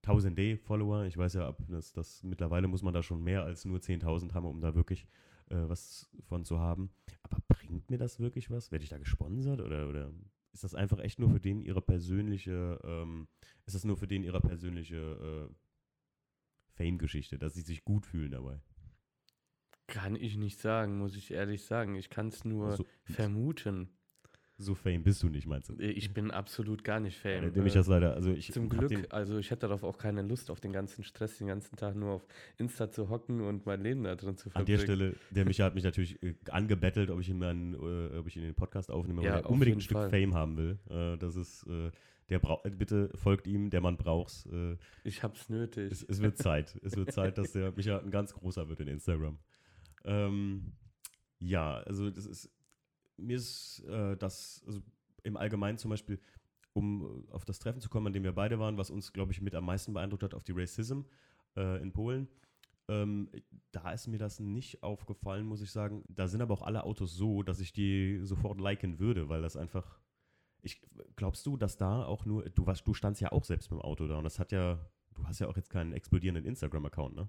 [0.03, 1.03] 1000 Follower.
[1.03, 4.33] Ich weiß ja, ab das, das mittlerweile muss man da schon mehr als nur 10.000
[4.33, 5.05] haben, um da wirklich
[5.49, 6.89] äh, was von zu haben.
[7.21, 8.71] Aber bringt mir das wirklich was?
[8.71, 10.11] Werde ich da gesponsert oder, oder
[10.53, 13.27] ist das einfach echt nur für den ihre persönliche, ähm,
[13.65, 15.53] ist das nur für den ihre persönliche äh,
[16.75, 18.61] Fame-Geschichte, dass sie sich gut fühlen dabei?
[19.89, 21.95] kann ich nicht sagen, muss ich ehrlich sagen.
[21.95, 23.89] Ich kann es nur So, vermuten.
[24.61, 25.75] So Fame bist du nicht, meinst du?
[25.79, 27.53] Ich bin absolut gar nicht Ja, Fan.
[27.53, 30.21] der mich Äh, das leider, also ich Zum Glück, also ich hätte darauf auch keine
[30.21, 33.81] Lust, auf den ganzen Stress, den ganzen Tag nur auf Insta zu hocken und mein
[33.81, 35.13] Leben da drin zu An der verbringen.
[35.13, 38.35] Stelle, der Micha hat mich natürlich äh, angebettelt, ob ich ihn, meinen, äh, ob ich
[38.35, 40.09] ihn in den Podcast aufnehme, Ja, weil er unbedingt ein Stück Fall.
[40.09, 40.77] Fame haben will.
[40.89, 41.65] Äh, das ist,
[42.29, 44.47] der äh, bitte folgt ihm, der Mann braucht's.
[45.05, 45.89] Ich hab's nötig.
[45.91, 46.77] es, es wird Zeit.
[46.83, 49.39] es wird Zeit, dass der Micha ein ganz großer wird in Instagram.
[50.03, 50.73] Ähm,
[51.39, 52.51] ja, also das ist,
[53.21, 54.81] mir ist äh, das, also
[55.23, 56.19] im Allgemeinen zum Beispiel,
[56.73, 59.31] um äh, auf das Treffen zu kommen, an dem wir beide waren, was uns, glaube
[59.31, 61.01] ich, mit am meisten beeindruckt hat, auf die Racism
[61.55, 62.27] äh, in Polen.
[62.87, 63.29] Ähm,
[63.71, 66.03] da ist mir das nicht aufgefallen, muss ich sagen.
[66.09, 69.55] Da sind aber auch alle Autos so, dass ich die sofort liken würde, weil das
[69.55, 69.99] einfach.
[70.61, 70.81] Ich,
[71.15, 72.49] glaubst du, dass da auch nur.
[72.49, 74.79] Du, warst, du standst ja auch selbst mit dem Auto da und das hat ja.
[75.13, 77.27] Du hast ja auch jetzt keinen explodierenden Instagram-Account, ne?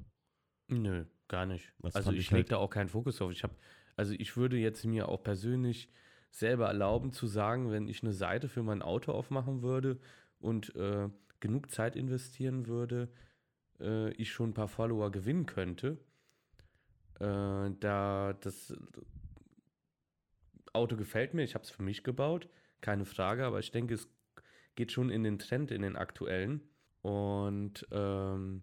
[0.69, 1.73] Nö, gar nicht.
[1.81, 3.33] Das also ich halt- da auch keinen Fokus drauf.
[3.33, 3.55] Ich habe,
[4.01, 5.91] also ich würde jetzt mir auch persönlich
[6.31, 10.01] selber erlauben zu sagen, wenn ich eine Seite für mein Auto aufmachen würde
[10.39, 11.11] und äh,
[11.41, 13.13] genug Zeit investieren würde,
[13.79, 15.99] äh, ich schon ein paar Follower gewinnen könnte.
[17.17, 18.75] Äh, da das
[20.73, 22.49] Auto gefällt mir, ich habe es für mich gebaut,
[22.81, 24.09] keine Frage, aber ich denke, es
[24.77, 26.63] geht schon in den Trend, in den aktuellen.
[27.03, 28.63] Und ähm,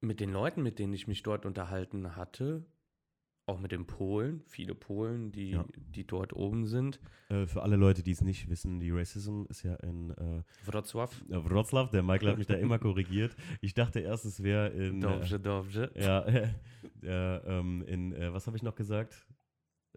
[0.00, 2.66] mit den Leuten, mit denen ich mich dort unterhalten hatte,
[3.46, 5.64] auch mit den Polen, viele Polen, die, Ja.
[5.94, 6.98] die dort oben sind.
[7.28, 11.10] Äh, für alle Leute, die es nicht wissen, die Racism ist ja in äh, Wrocław,
[11.28, 11.88] Wroclaw.
[11.92, 13.36] Der Michael hat mich da immer korrigiert.
[13.60, 14.98] Ich dachte erst, es wäre in.
[14.98, 15.90] Äh, Dobrze, Dobrze.
[15.94, 16.48] ja, äh,
[17.04, 19.24] ähm, in, äh, was habe ich noch gesagt?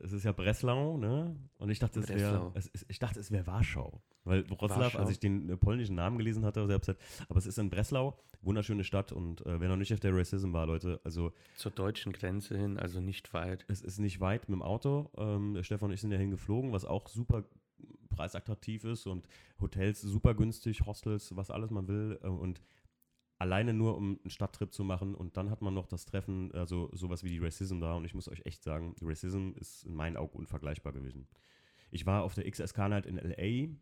[0.03, 1.35] Es ist ja Breslau, ne?
[1.57, 2.53] Und ich dachte, es wäre,
[2.88, 4.01] ich dachte, es wäre Warschau.
[4.23, 4.99] Weil Wroclaw, Warschau.
[4.99, 8.17] als ich den äh, polnischen Namen gelesen hatte, selbst, halt, aber es ist in Breslau,
[8.41, 12.12] wunderschöne Stadt und äh, wer noch nicht auf der Racism war, Leute, also Zur deutschen
[12.12, 13.65] Grenze hin, also nicht weit.
[13.67, 15.09] es ist nicht weit mit dem Auto.
[15.17, 17.43] Ähm, der Stefan und ich sind ja hingeflogen, was auch super
[18.09, 19.27] preisattraktiv ist und
[19.62, 22.19] Hotels super günstig, Hostels, was alles man will.
[22.21, 22.62] Äh, und
[23.39, 25.15] alleine nur, um einen Stadttrip zu machen.
[25.15, 27.93] Und dann hat man noch das Treffen, also sowas wie die Racism da.
[27.95, 31.28] Und ich muss euch echt sagen, Racism ist in meinen Augen unvergleichbar gewesen.
[31.91, 33.73] Ich war auf der XSK Night in L.A.,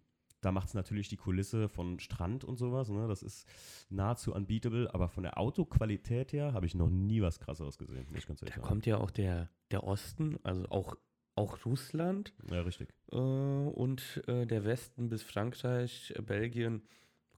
[0.42, 2.90] da macht es natürlich die Kulisse von Strand und sowas.
[2.90, 3.08] Ne?
[3.08, 3.48] Das ist
[3.90, 8.20] nahezu unbeatable, aber von der Autoqualität her habe ich noch nie was krasseres gesehen, muss
[8.20, 8.68] ich ganz ehrlich Da sagen.
[8.68, 10.96] kommt ja auch der, der Osten, also auch,
[11.34, 12.90] auch Russland Ja, richtig.
[13.12, 16.84] äh, und äh, der Westen bis Frankreich, äh, Belgien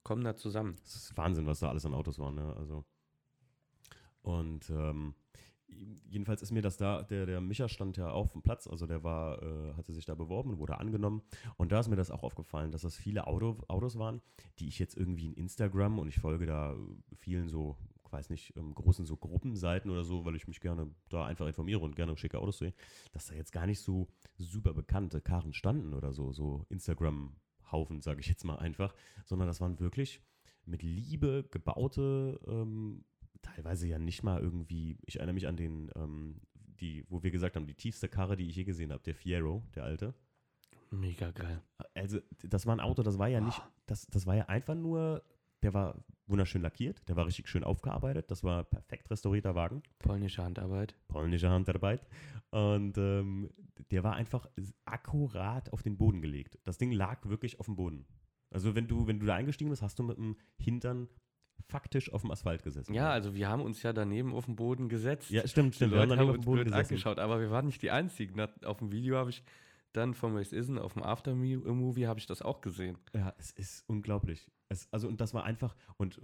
[0.04, 0.76] kommen da zusammen.
[0.84, 2.36] Es ist Wahnsinn, was da alles an Autos waren.
[2.36, 2.56] Ne?
[2.58, 2.86] Also
[4.22, 5.16] und ähm,
[6.08, 9.04] jedenfalls ist mir das da, der, der Micha stand ja auf dem Platz, also der
[9.04, 11.22] war, äh, hatte sich da beworben und wurde angenommen.
[11.58, 14.22] Und da ist mir das auch aufgefallen, dass das viele Auto, Autos waren,
[14.60, 16.76] die ich jetzt irgendwie in Instagram und ich folge da
[17.18, 17.78] vielen so,
[18.12, 21.80] weiß nicht, ähm, großen so Gruppenseiten oder so, weil ich mich gerne da einfach informiere
[21.80, 22.74] und gerne schicke Autos sehe,
[23.12, 24.08] dass da jetzt gar nicht so
[24.38, 26.66] super bekannte Karren standen oder so, so
[27.70, 28.94] Instagram-Haufen, sage ich jetzt mal einfach,
[29.26, 30.22] sondern das waren wirklich
[30.66, 33.06] mit Liebe gebaute, ähm,
[33.42, 37.56] teilweise ja nicht mal irgendwie, ich erinnere mich an den, ähm, die, wo wir gesagt
[37.56, 40.14] haben, die tiefste Karre, die ich je gesehen habe, der Fiero, der alte.
[40.92, 41.62] Mega geil.
[41.94, 45.24] Also, das war ein Auto, das war ja nicht, das, das war ja einfach nur,
[45.64, 50.44] der war wunderschön lackiert, der war richtig schön aufgearbeitet, das war perfekt restaurierter Wagen, Polnische
[50.44, 50.96] Handarbeit.
[51.08, 52.06] polnische Handarbeit.
[52.52, 53.50] Und ähm,
[53.92, 54.48] der war einfach
[54.86, 56.58] akkurat auf den Boden gelegt.
[56.64, 58.06] Das Ding lag wirklich auf dem Boden.
[58.52, 61.08] Also wenn du, wenn du da eingestiegen bist, hast du mit dem Hintern
[61.68, 62.94] faktisch auf dem Asphalt gesessen.
[62.94, 65.30] Ja, also wir haben uns ja daneben auf den Boden gesetzt.
[65.30, 65.94] Ja, stimmt, Die stimmt.
[65.94, 66.94] Leute dann haben auf dem Boden gesessen.
[66.94, 68.40] angeschaut, aber wir waren nicht die Einzigen.
[68.64, 69.44] Auf dem Video habe ich
[69.94, 72.98] dann vom Race Isen, auf dem After-Movie habe ich das auch gesehen.
[73.14, 74.50] Ja, es ist unglaublich.
[74.70, 76.22] Es, also, und das war einfach, und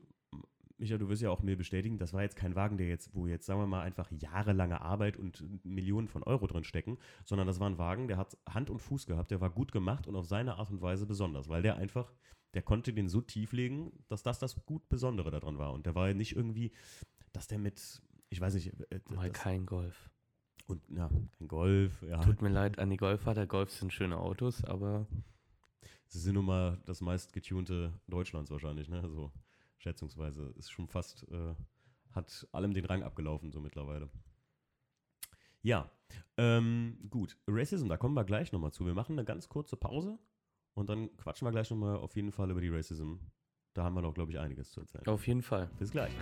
[0.77, 3.27] Micha, du wirst ja auch mir bestätigen, das war jetzt kein Wagen, der jetzt, wo
[3.27, 7.59] jetzt, sagen wir mal, einfach jahrelange Arbeit und Millionen von Euro drin stecken, sondern das
[7.59, 10.25] war ein Wagen, der hat Hand und Fuß gehabt, der war gut gemacht und auf
[10.25, 12.11] seine Art und Weise besonders, weil der einfach,
[12.53, 15.73] der konnte den so tief legen, dass das das gut Besondere daran war.
[15.73, 16.71] Und der war ja nicht irgendwie,
[17.31, 20.09] dass der mit, ich weiß nicht, äh, Mal das, kein Golf.
[20.67, 22.19] Und ja, ein Golf, ja.
[22.21, 23.45] Tut mir leid an die Golfahrer.
[23.45, 25.05] Golfs sind schöne Autos, aber
[26.07, 29.07] Sie sind nun mal das meist getunte Deutschlands wahrscheinlich, ne?
[29.09, 29.31] So
[29.77, 30.53] schätzungsweise.
[30.57, 31.55] Ist schon fast, äh,
[32.11, 34.09] hat allem den Rang abgelaufen, so mittlerweile.
[35.61, 35.89] Ja,
[36.37, 37.37] ähm, gut.
[37.47, 38.85] Racism, da kommen wir gleich nochmal zu.
[38.85, 40.19] Wir machen eine ganz kurze Pause
[40.73, 43.15] und dann quatschen wir gleich nochmal auf jeden Fall über die Racism.
[43.73, 45.05] Da haben wir noch, glaube ich, einiges zu erzählen.
[45.07, 45.69] auf jeden Fall.
[45.79, 46.13] Bis gleich.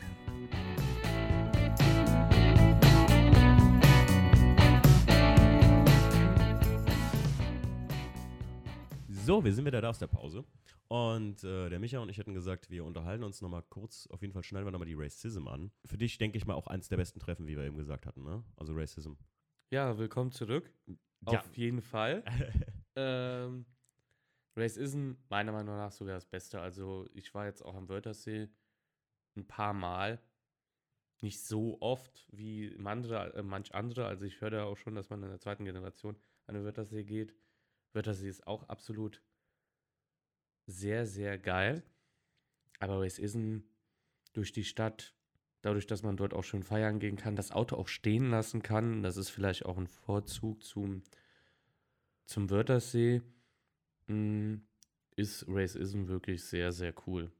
[9.25, 10.43] So, wir sind wieder da aus der Pause.
[10.89, 14.33] Und äh, der Micha und ich hätten gesagt, wir unterhalten uns nochmal kurz, auf jeden
[14.33, 15.71] Fall schneiden wir nochmal die Racism an.
[15.85, 18.21] Für dich, denke ich mal, auch eins der besten Treffen, wie wir eben gesagt hatten,
[18.21, 18.43] ne?
[18.57, 19.13] Also Racism.
[19.71, 20.69] Ja, willkommen zurück.
[21.21, 21.39] Ja.
[21.39, 22.25] Auf jeden Fall.
[22.97, 23.65] ähm,
[24.57, 26.59] Racism, meiner Meinung nach sogar das Beste.
[26.59, 28.49] Also, ich war jetzt auch am Wörthersee
[29.37, 30.21] ein paar Mal.
[31.21, 34.05] Nicht so oft wie andere, äh, manch andere.
[34.05, 37.05] Also, ich höre da auch schon, dass man in der zweiten Generation an den Wörthersee
[37.05, 37.33] geht.
[37.93, 39.21] Wörthersee ist auch absolut
[40.65, 41.83] sehr, sehr geil.
[42.79, 43.59] Aber Racism
[44.33, 45.13] durch die Stadt,
[45.61, 49.03] dadurch, dass man dort auch schön feiern gehen kann, das Auto auch stehen lassen kann,
[49.03, 51.03] das ist vielleicht auch ein Vorzug zum,
[52.25, 53.21] zum Wörthersee,
[54.07, 54.55] mm,
[55.15, 57.31] ist Racism wirklich sehr, sehr cool.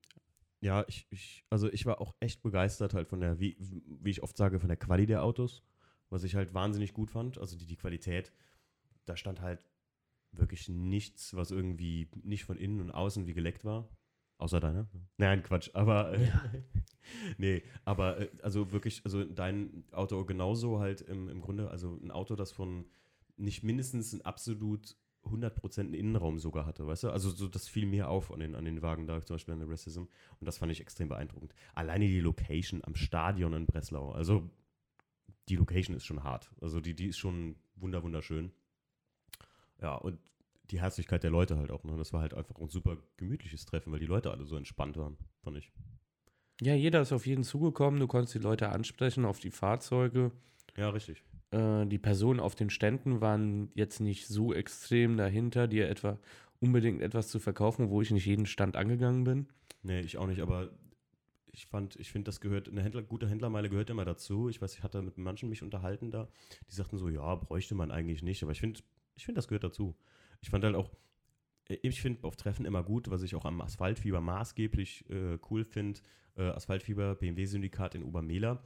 [0.61, 4.23] Ja, ich, ich, also ich war auch echt begeistert halt von der, wie, wie ich
[4.23, 5.61] oft sage, von der Quali der Autos,
[6.09, 7.37] was ich halt wahnsinnig gut fand.
[7.37, 8.31] Also die, die Qualität,
[9.05, 9.67] da stand halt
[10.34, 13.89] wirklich nichts, was irgendwie nicht von innen und außen wie geleckt war.
[14.38, 14.88] Außer deiner.
[15.17, 16.28] Nein, Quatsch, aber äh,
[17.38, 22.12] nee, aber äh, also wirklich, also dein Auto genauso halt im, im Grunde, also ein
[22.12, 22.86] Auto, das von
[23.38, 27.10] nicht mindestens ein absolut 100% Innenraum sogar hatte, weißt du?
[27.10, 29.60] Also so, das fiel mir auf an den, an den Wagen da, zum Beispiel an
[29.60, 30.02] der Racism.
[30.02, 31.54] Und das fand ich extrem beeindruckend.
[31.74, 34.50] Alleine die Location am Stadion in Breslau, also
[35.50, 36.52] die Location ist schon hart.
[36.62, 38.52] Also die, die ist schon wunder, wunderschön.
[39.84, 40.17] Ja, und
[40.72, 41.84] die Herzlichkeit der Leute halt auch.
[41.84, 41.96] Ne?
[41.98, 45.17] Das war halt einfach ein super gemütliches Treffen, weil die Leute alle so entspannt waren,
[45.43, 45.72] fand ich.
[46.62, 48.00] Ja, jeder ist auf jeden zugekommen.
[48.00, 50.32] Du konntest die Leute ansprechen auf die Fahrzeuge.
[50.78, 51.24] Ja, richtig.
[51.52, 56.17] Äh, die Personen auf den Ständen waren jetzt nicht so extrem dahinter, dir etwa
[56.62, 59.48] unbedingt etwas zu verkaufen, wo ich nicht jeden Stand angegangen bin.
[59.82, 60.69] Nee, ich auch nicht, aber
[61.52, 64.48] ich fand, ich finde, das gehört, eine Händler, gute Händlermeile gehört immer dazu.
[64.48, 66.30] Ich weiß, ich hatte mit manchen mich unterhalten da,
[66.69, 68.80] die sagten so, ja, bräuchte man eigentlich nicht, aber ich finde,
[69.15, 69.95] ich finde, das gehört dazu.
[70.41, 70.91] Ich fand halt auch,
[71.69, 75.63] äh, ich finde auf Treffen immer gut, was ich auch am Asphaltfieber maßgeblich äh, cool
[75.63, 75.99] finde,
[76.36, 78.63] äh, Asphaltfieber, BMW-Syndikat in Obermehler.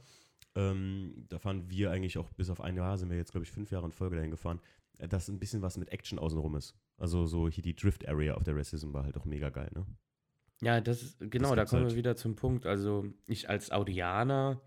[0.54, 3.52] Ähm, da fahren wir eigentlich auch bis auf ein Jahr, sind wir jetzt, glaube ich,
[3.52, 4.60] fünf Jahre in Folge dahin gefahren,
[4.98, 6.74] äh, dass ein bisschen was mit Action außenrum ist.
[6.96, 9.86] Also so hier die Drift-Area auf der Racism war halt auch mega geil, ne?
[10.60, 11.92] Ja, das ist, genau, da gibt's kommen halt.
[11.92, 12.66] wir wieder zum Punkt.
[12.66, 14.60] Also ich als Audianer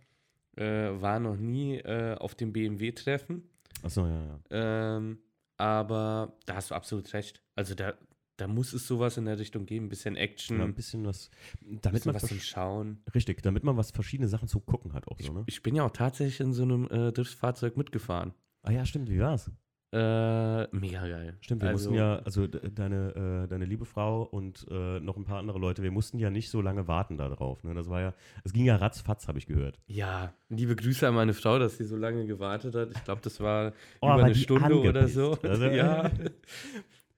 [0.55, 3.43] äh, war noch nie äh, auf dem BMW-Treffen.
[3.83, 4.39] Achso, ja, ja.
[4.51, 5.19] Ähm,
[5.61, 7.43] aber da hast du absolut recht.
[7.55, 7.93] Also da,
[8.37, 11.29] da muss es sowas in der Richtung geben, ein bisschen Action, ja ein bisschen was,
[11.61, 13.03] damit bisschen man was zum Schauen.
[13.13, 15.43] richtig, damit man was verschiedene Sachen zu gucken hat auch Ich, so, ne?
[15.45, 18.33] ich bin ja auch tatsächlich in so einem äh, Driftfahrzeug mitgefahren.
[18.63, 19.51] Ah ja, stimmt, wie war's?
[19.93, 21.35] Äh, mega geil.
[21.41, 25.17] Stimmt, wir Also- mussten ja, also de- deine, äh, deine liebe Frau und äh, noch
[25.17, 27.63] ein paar andere Leute, wir mussten ja nicht so lange warten da drauf.
[27.65, 27.73] Ne?
[27.73, 28.13] Das war ja,
[28.45, 29.79] es ging ja ratzfatz, habe ich gehört.
[29.87, 32.89] Ja, liebe Grüße an meine Frau, dass sie so lange gewartet hat.
[32.95, 35.15] Ich glaube, das war Oh, über eine Stunde oder angepisst.
[35.15, 35.37] so.
[35.43, 36.09] Also, ja.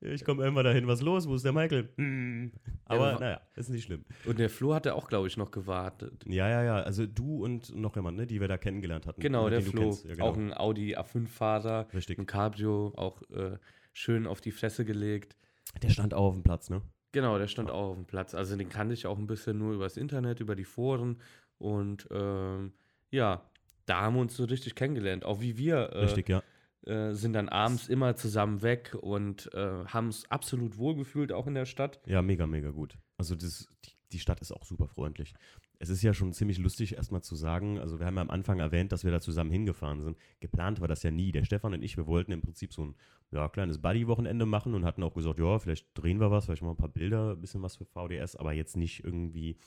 [0.03, 1.27] Ich komme immer dahin, was los?
[1.27, 1.89] Wo ist der Michael?
[1.97, 2.51] Hm.
[2.85, 4.03] Aber aber- naja, ist nicht schlimm.
[4.25, 6.23] Und der Flo hatte auch, glaube ich, noch gewartet.
[6.27, 6.75] Ja, ja, ja.
[6.81, 9.21] Also du und noch jemand, ne, die wir da kennengelernt hatten.
[9.21, 9.97] Genau, der Flo.
[10.03, 10.25] Ja, genau.
[10.27, 12.19] Auch ein Audi A5-Fahrer, Richtig.
[12.19, 13.57] ein Cabrio, auch äh,
[13.93, 15.37] schön auf die Fresse gelegt.
[15.81, 16.81] Der stand auch auf dem Platz, ne?
[17.13, 18.33] Genau, der stand auch auf dem Platz.
[18.35, 21.21] Also den kannte ich auch ein bisschen nur übers Internet, über die Foren.
[21.59, 22.73] Und ähm,
[23.11, 23.43] ja,
[23.85, 25.23] da haben wir uns so richtig kennengelernt.
[25.23, 26.41] Auch wie wir äh, Richtig, ja.
[26.85, 31.55] Äh, sind dann abends immer zusammen weg und äh, haben es absolut wohlgefühlt, auch in
[31.55, 32.01] der Stadt.
[32.05, 32.97] Ja, mega, mega gut.
[33.17, 35.33] Also das, die, die Stadt ist auch super freundlich.
[35.79, 38.59] Es ist ja schon ziemlich lustig, erstmal zu sagen, also wir haben ja am Anfang
[38.59, 40.17] erwähnt, dass wir da zusammen hingefahren sind.
[40.39, 41.31] Geplant war das ja nie.
[41.31, 42.95] Der Stefan und ich, wir wollten im Prinzip so ein
[43.31, 46.71] ja, kleines Buddy-Wochenende machen und hatten auch gesagt, ja, vielleicht drehen wir was, vielleicht mal
[46.71, 49.57] ein paar Bilder, ein bisschen was für VDS, aber jetzt nicht irgendwie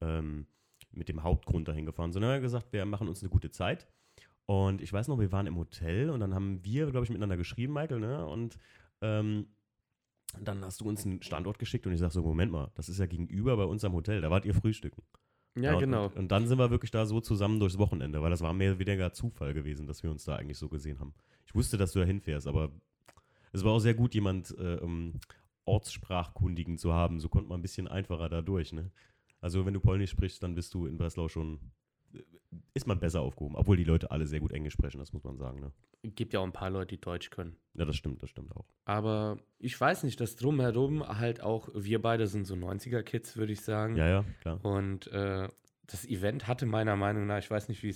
[0.00, 0.46] ähm,
[0.90, 3.86] mit dem Hauptgrund dahin gefahren, sondern wir haben gesagt, wir machen uns eine gute Zeit.
[4.46, 7.36] Und ich weiß noch, wir waren im Hotel und dann haben wir, glaube ich, miteinander
[7.36, 8.26] geschrieben, Michael, ne?
[8.26, 8.58] Und
[9.00, 9.46] ähm,
[10.40, 12.98] dann hast du uns einen Standort geschickt und ich sage so, Moment mal, das ist
[12.98, 15.02] ja gegenüber bei uns am Hotel, da wart ihr frühstücken.
[15.54, 16.06] Ja, und, genau.
[16.06, 18.72] Und, und dann sind wir wirklich da so zusammen durchs Wochenende, weil das war mehr
[18.72, 21.14] oder weniger Zufall gewesen, dass wir uns da eigentlich so gesehen haben.
[21.46, 22.70] Ich wusste, dass du da hinfährst, aber
[23.52, 25.20] es war auch sehr gut, jemand äh, um,
[25.64, 27.20] Ortssprachkundigen zu haben.
[27.20, 28.72] So konnte man ein bisschen einfacher da durch.
[28.72, 28.90] Ne?
[29.40, 31.60] Also wenn du Polnisch sprichst, dann bist du in Breslau schon,
[32.74, 33.56] ist man besser aufgehoben.
[33.56, 35.60] Obwohl die Leute alle sehr gut Englisch sprechen, das muss man sagen.
[35.60, 35.72] Ne?
[36.14, 37.56] Gibt ja auch ein paar Leute, die Deutsch können.
[37.74, 38.66] Ja, das stimmt, das stimmt auch.
[38.84, 43.60] Aber ich weiß nicht, das Drumherum halt auch, wir beide sind so 90er-Kids, würde ich
[43.60, 43.96] sagen.
[43.96, 44.64] Ja, ja, klar.
[44.64, 45.48] Und äh,
[45.86, 47.94] das Event hatte meiner Meinung nach, ich weiß nicht, wie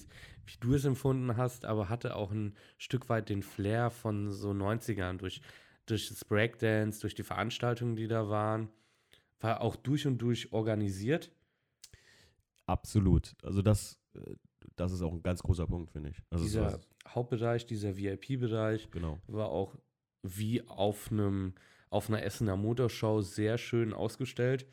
[0.60, 5.18] du es empfunden hast, aber hatte auch ein Stück weit den Flair von so 90ern
[5.18, 5.40] durch,
[5.86, 8.68] durch das Breakdance, durch die Veranstaltungen, die da waren.
[9.40, 11.30] War auch durch und durch organisiert.
[12.66, 13.34] Absolut.
[13.42, 14.34] Also das, äh,
[14.76, 16.22] das ist auch ein ganz großer Punkt, finde ich.
[16.30, 19.18] Also dieser was, Hauptbereich, dieser VIP-Bereich genau.
[19.26, 19.76] war auch
[20.22, 21.54] wie auf einem
[21.88, 24.66] auf einer Essener Motorshow sehr schön ausgestellt.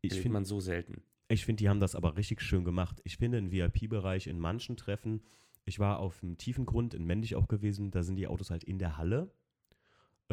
[0.00, 1.02] Ich finde, man so selten.
[1.28, 3.00] ich finde, die haben das aber richtig schön gemacht.
[3.04, 5.22] Ich finde, im VIP-Bereich in manchen Treffen,
[5.64, 8.62] ich war auf dem tiefen Grund in Mendig auch gewesen, da sind die Autos halt
[8.62, 9.30] in der Halle,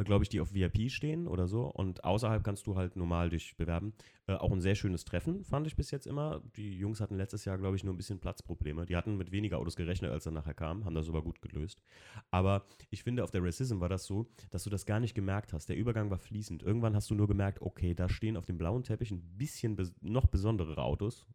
[0.02, 1.66] glaube ich, die auf VIP stehen oder so.
[1.66, 3.94] Und außerhalb kannst du halt normal dich bewerben.
[4.26, 6.42] Äh, auch ein sehr schönes Treffen, fand ich bis jetzt immer.
[6.56, 8.86] Die Jungs hatten letztes Jahr, glaube ich, nur ein bisschen Platzprobleme.
[8.86, 11.82] Die hatten mit weniger Autos gerechnet, als dann nachher kam, haben das aber gut gelöst.
[12.32, 15.54] Aber ich finde, auf der Racism war das so, dass du das gar nicht gemerkt
[15.54, 15.70] hast.
[15.70, 16.64] Der Übergang war fließend.
[16.64, 19.94] Irgendwann hast du nur gemerkt, okay, da stehen auf dem blauen Teppich ein bisschen bes
[20.02, 21.28] noch besondere Autos.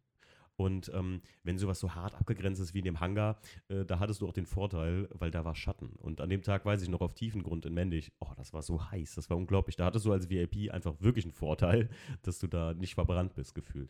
[0.59, 4.19] Und ähm, wenn sowas so hart abgegrenzt ist wie in dem Hangar, äh, da hattest
[4.19, 5.93] du auch den Vorteil, weil da war Schatten.
[5.99, 8.91] Und an dem Tag weiß ich noch auf Tiefengrund in Mendig, oh, das war so
[8.91, 9.77] heiß, das war unglaublich.
[9.77, 11.87] Da hattest du als VIP einfach wirklich einen Vorteil,
[12.23, 13.89] dass du da nicht verbrannt bist, gefühlt.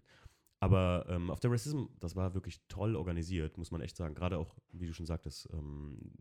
[0.60, 4.13] Aber ähm, auf der Racism, das war wirklich toll organisiert, muss man echt sagen.
[4.13, 6.12] Gerade auch, wie du schon sagtest, ähm,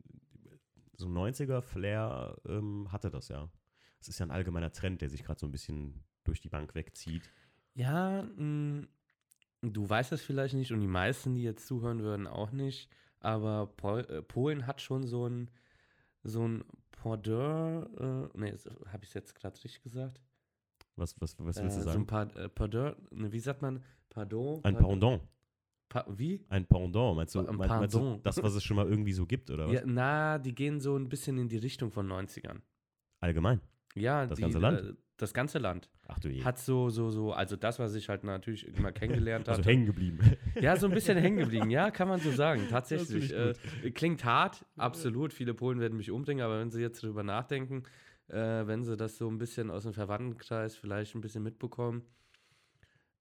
[0.96, 3.50] so ein 90er-Flair ähm, hatte das ja.
[3.98, 6.74] Das ist ja ein allgemeiner Trend, der sich gerade so ein bisschen durch die Bank
[6.74, 7.30] wegzieht.
[7.74, 8.87] Ja, mh,
[9.62, 12.88] du weißt das vielleicht nicht und die meisten, die jetzt zuhören würden, auch nicht.
[13.21, 15.51] Aber Pol äh, Polen hat schon so ein,
[16.23, 18.53] so ein Pendant, äh, nee,
[18.87, 20.21] habe ich es jetzt gerade richtig gesagt?
[20.97, 22.01] Was, was, was willst äh, du So sagen?
[22.03, 23.83] ein Pard äh, Pendant, ne, wie sagt man?
[24.11, 24.61] Pardon?
[24.64, 25.23] ein Pardon- Pendant.
[25.88, 26.44] Pa wie?
[26.51, 28.23] Ein Pendant, meinst du, Ein mein, meinst du Pardon.
[28.23, 29.73] das, was es schon mal irgendwie so gibt, oder was?
[29.75, 32.61] Ja, na, die gehen so ein bisschen in die Richtung von 90ern.
[33.21, 33.61] Allgemein.
[33.94, 34.97] Ja, Das die, ganze Land?
[35.18, 35.90] Das ganze Land.
[36.07, 36.44] Ach du je.
[36.44, 39.70] Hat so, so, so, also das, was ich halt natürlich immer kennengelernt also habe.
[39.70, 40.20] hängen geblieben.
[40.61, 42.66] Ja, so ein bisschen hängen geblieben, ja, kann man so sagen.
[42.70, 43.33] Tatsächlich.
[43.33, 43.54] Äh,
[43.90, 45.33] klingt hart, absolut.
[45.33, 47.83] Viele Polen werden mich umbringen, aber wenn sie jetzt drüber nachdenken,
[48.28, 52.02] äh, wenn sie das so ein bisschen aus dem Verwandtenkreis vielleicht ein bisschen mitbekommen,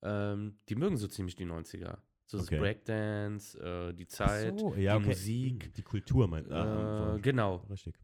[0.04, 1.98] ähm, die mögen so ziemlich die 90er.
[2.28, 2.60] So das Okay.
[2.60, 5.08] Breakdance, äh, die Zeit, so, ja, die okay.
[5.08, 5.74] Musik.
[5.74, 7.66] Die Kultur, meint Äh, äh, genau.
[7.70, 7.96] Richtig.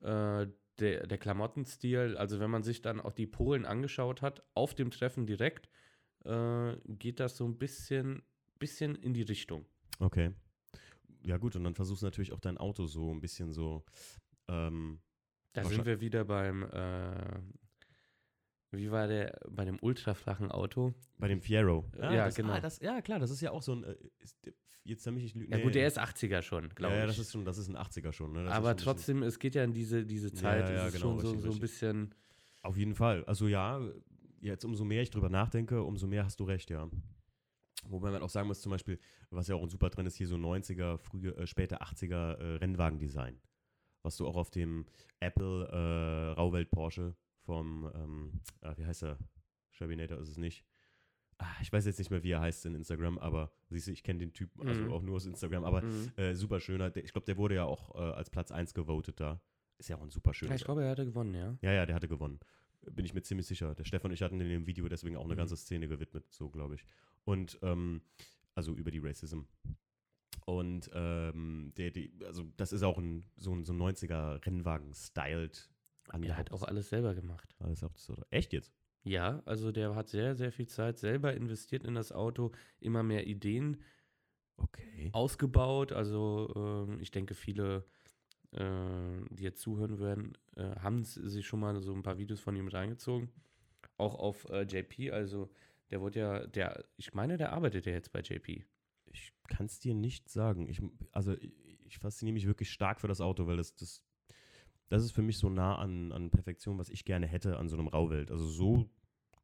[0.00, 0.46] Äh,
[0.78, 4.90] der, der Klamottenstil, also wenn man sich dann auch die Polen angeschaut hat, auf dem
[4.90, 5.68] Treffen direkt,
[6.24, 8.22] äh, geht das so ein bisschen,
[8.58, 9.66] bisschen in die Richtung.
[9.98, 10.32] Okay.
[11.24, 13.84] Ja, gut, und dann versuchst du natürlich auch dein Auto so ein bisschen so.
[14.48, 15.00] Ähm,
[15.52, 17.40] Da sind wir wieder beim, äh,
[18.72, 20.94] wie war der, bei dem ultraflachen Auto?
[21.18, 21.84] bei dem Fiero.
[21.98, 22.52] Ja, das, genau.
[22.52, 23.84] Ah, das, ja, klar, das ist ja auch so ein.
[23.84, 24.36] Äh, ist,
[24.84, 25.52] jetzt nämlich ich lügen.
[25.52, 27.00] Ja gut, der ist 80er schon, glaube ja, ich.
[27.02, 28.32] ja, das ist schon, das ist ein 80er schon.
[28.32, 28.50] Ne?
[28.50, 31.00] Aber ein bisschen- trotzdem, es geht ja in diese, diese Ja, Zeit, ja, es ist
[31.00, 31.60] genau, schon so, richtig, so ein richtig.
[31.60, 32.14] bisschen,
[32.62, 33.24] Auf jeden Fall.
[33.26, 33.80] Also ja,
[34.40, 36.88] jetzt umso mehr ich drüber nachdenke, umso mehr hast du recht, ja.
[37.88, 38.98] Wobei man auch sagen muss, zum Beispiel,
[39.30, 42.56] was ja auch ein super Trend ist, hier so 90er, frühe, äh, späte 80er äh,
[42.56, 43.40] Rennwagendesign.
[44.04, 44.86] Was du auch auf dem
[45.20, 49.18] Apple äh, Rauwelt Porsche vom, ähm, ah, wie heißt er?
[49.70, 50.64] Shabinator ist es nicht.
[51.38, 54.02] Ah, ich weiß jetzt nicht mehr, wie er heißt in Instagram, aber siehst du, ich
[54.04, 54.92] kenne den Typen, also Mhm.
[54.92, 56.12] auch nur aus Instagram, aber mhm.
[56.16, 56.90] äh, super schöner.
[56.90, 59.40] Der, ich glaube, der wurde ja auch äh, als Platz 1 gewotet da.
[59.78, 60.50] Ist ja auch ein super schöner.
[60.50, 61.56] ja, ich glaube, er hatte gewonnen, ja.
[61.62, 62.38] Ja, ja, der hatte gewonnen.
[62.90, 63.74] Bin ich mir ziemlich sicher.
[63.74, 65.38] Der Stefan und ich hatten in dem Video deswegen auch eine Mhm.
[65.38, 66.84] ganze Szene gewidmet, so glaube ich.
[67.24, 68.02] Und, ähm,
[68.54, 69.40] also über die Racism.
[70.44, 74.38] Und, ähm, der, die, also das ist auch ein, so ein, so ein 90er
[76.12, 76.30] Rennwagen-styled.
[76.30, 77.54] Er hat auch alles selber gemacht.
[77.58, 78.16] Alles auch so.
[78.30, 78.72] Echt jetzt?
[79.04, 83.26] Ja, also der hat sehr, sehr viel Zeit selber investiert in das Auto, immer mehr
[83.26, 83.82] Ideen
[84.56, 85.10] Okay.
[85.12, 85.92] ausgebaut.
[85.92, 87.84] Also ähm, ich denke, viele,
[88.52, 92.54] äh, die jetzt zuhören werden, äh, haben sich schon mal so ein paar Videos von
[92.54, 93.32] ihm reingezogen.
[93.96, 95.50] Auch auf äh, JP, also
[95.90, 98.64] der wurde ja, der, ich meine, der arbeitet ja jetzt bei JP.
[99.06, 100.68] Ich kann es dir nicht sagen.
[100.68, 101.52] Ich, also ich,
[101.84, 104.02] ich fasziniere mich wirklich stark für das Auto, weil das, das,
[104.92, 107.78] das ist für mich so nah an, an Perfektion, was ich gerne hätte an so
[107.78, 108.30] einem Rauwelt.
[108.30, 108.90] Also so,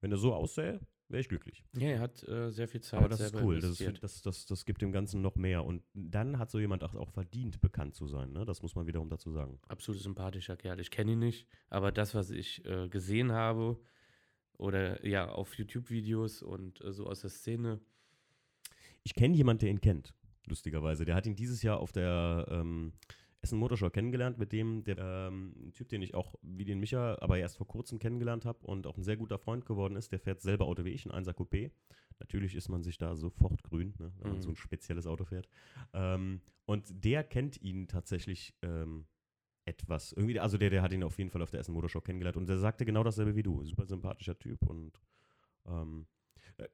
[0.03, 0.79] wenn er so aussähe,
[1.09, 1.65] wäre ich glücklich.
[1.75, 3.59] Ja, er hat äh, sehr viel Zeit Aber das ist cool.
[3.59, 5.65] Das, ist, das, das, das gibt dem Ganzen noch mehr.
[5.65, 8.31] Und dann hat so jemand auch, auch verdient, bekannt zu sein.
[8.31, 8.45] Ne?
[8.45, 9.59] Das muss man wiederum dazu sagen.
[9.69, 10.81] Absolut sympathischer Kerl.
[10.81, 13.81] Ich kenne ihn nicht, aber das, was ich äh, gesehen habe
[14.59, 17.81] oder ja auf YouTube-Videos und äh, so aus der Szene,
[19.03, 20.13] ich kenne jemanden, der ihn kennt,
[20.45, 21.07] lustigerweise.
[21.07, 22.93] Der hat ihn dieses Jahr auf der ähm,
[23.49, 27.39] Essen Motorshow kennengelernt, mit dem der ähm, Typ, den ich auch wie den Micha, aber
[27.39, 30.43] erst vor kurzem kennengelernt habe und auch ein sehr guter Freund geworden ist, der fährt
[30.43, 31.71] selber Auto wie ich, ein 1er Coupé.
[32.21, 34.43] Natürlich ist man sich da sofort grün, ne, wenn man Mhm.
[34.43, 35.49] so ein spezielles Auto fährt.
[35.95, 39.07] Ähm, und der kennt ihn tatsächlich ähm,
[39.65, 40.13] etwas.
[40.13, 42.49] Irgendwie, also der, der hat ihn auf jeden Fall auf der Essen Motorshow kennengelernt und
[42.49, 43.65] der sagte genau dasselbe wie du.
[43.65, 45.01] Super sympathischer Typ und
[45.67, 46.18] ähm, äh,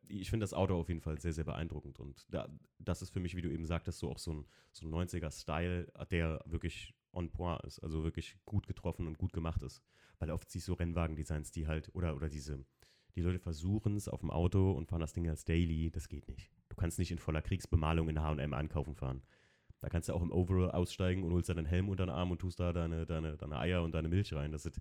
[0.08, 2.00] ich finde das Auto auf jeden Fall sehr, sehr beeindruckend.
[2.00, 4.86] Und da, das ist für mich, wie du eben sagtest, so auch so ein, so
[4.86, 7.78] ein 90er-Style, der wirklich on point ist.
[7.80, 9.82] Also wirklich gut getroffen und gut gemacht ist.
[10.18, 12.64] Weil oft siehst du Rennwagen-Designs, die halt, oder, oder diese,
[13.14, 15.90] die Leute versuchen es auf dem Auto und fahren das Ding als Daily.
[15.90, 16.50] Das geht nicht.
[16.68, 19.22] Du kannst nicht in voller Kriegsbemalung in HM einkaufen fahren.
[19.80, 22.38] Da kannst du auch im Overall aussteigen und holst deinen Helm unter den Arm und
[22.38, 24.50] tust da deine, deine, deine Eier und deine Milch rein.
[24.50, 24.80] Das ist,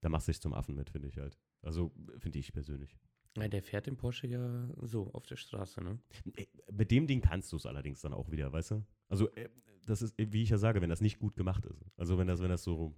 [0.00, 1.36] da machst du dich zum Affen mit, finde ich halt.
[1.62, 2.96] Also, finde ich persönlich.
[3.36, 5.98] Ja, der fährt den Porsche ja so auf der Straße, ne?
[6.36, 8.84] Äh, Mit dem Ding kannst du es allerdings dann auch wieder, weißt du?
[9.08, 9.48] Also, äh,
[9.86, 11.84] das ist, wie ich ja sage, wenn das nicht gut gemacht ist.
[11.96, 12.94] Also, wenn das, wenn das so.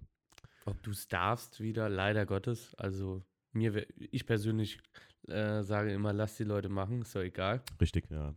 [0.65, 2.75] Ob du es darfst wieder, leider Gottes.
[2.75, 4.79] Also mir, ich persönlich
[5.27, 7.61] äh, sage immer, lass die Leute machen, ist doch egal.
[7.81, 8.35] Richtig, ja.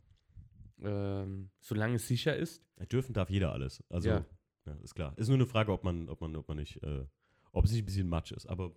[0.82, 2.62] Ähm, solange es sicher ist.
[2.90, 3.84] Dürfen darf jeder alles.
[3.90, 4.24] Also, Ja.
[4.66, 4.72] ja.
[4.82, 5.12] ist klar.
[5.18, 7.05] Ist nur eine Frage, ob man, ob man, ob man nicht, äh,
[7.53, 8.46] ob es nicht ein bisschen Matsch ist.
[8.46, 8.72] Aber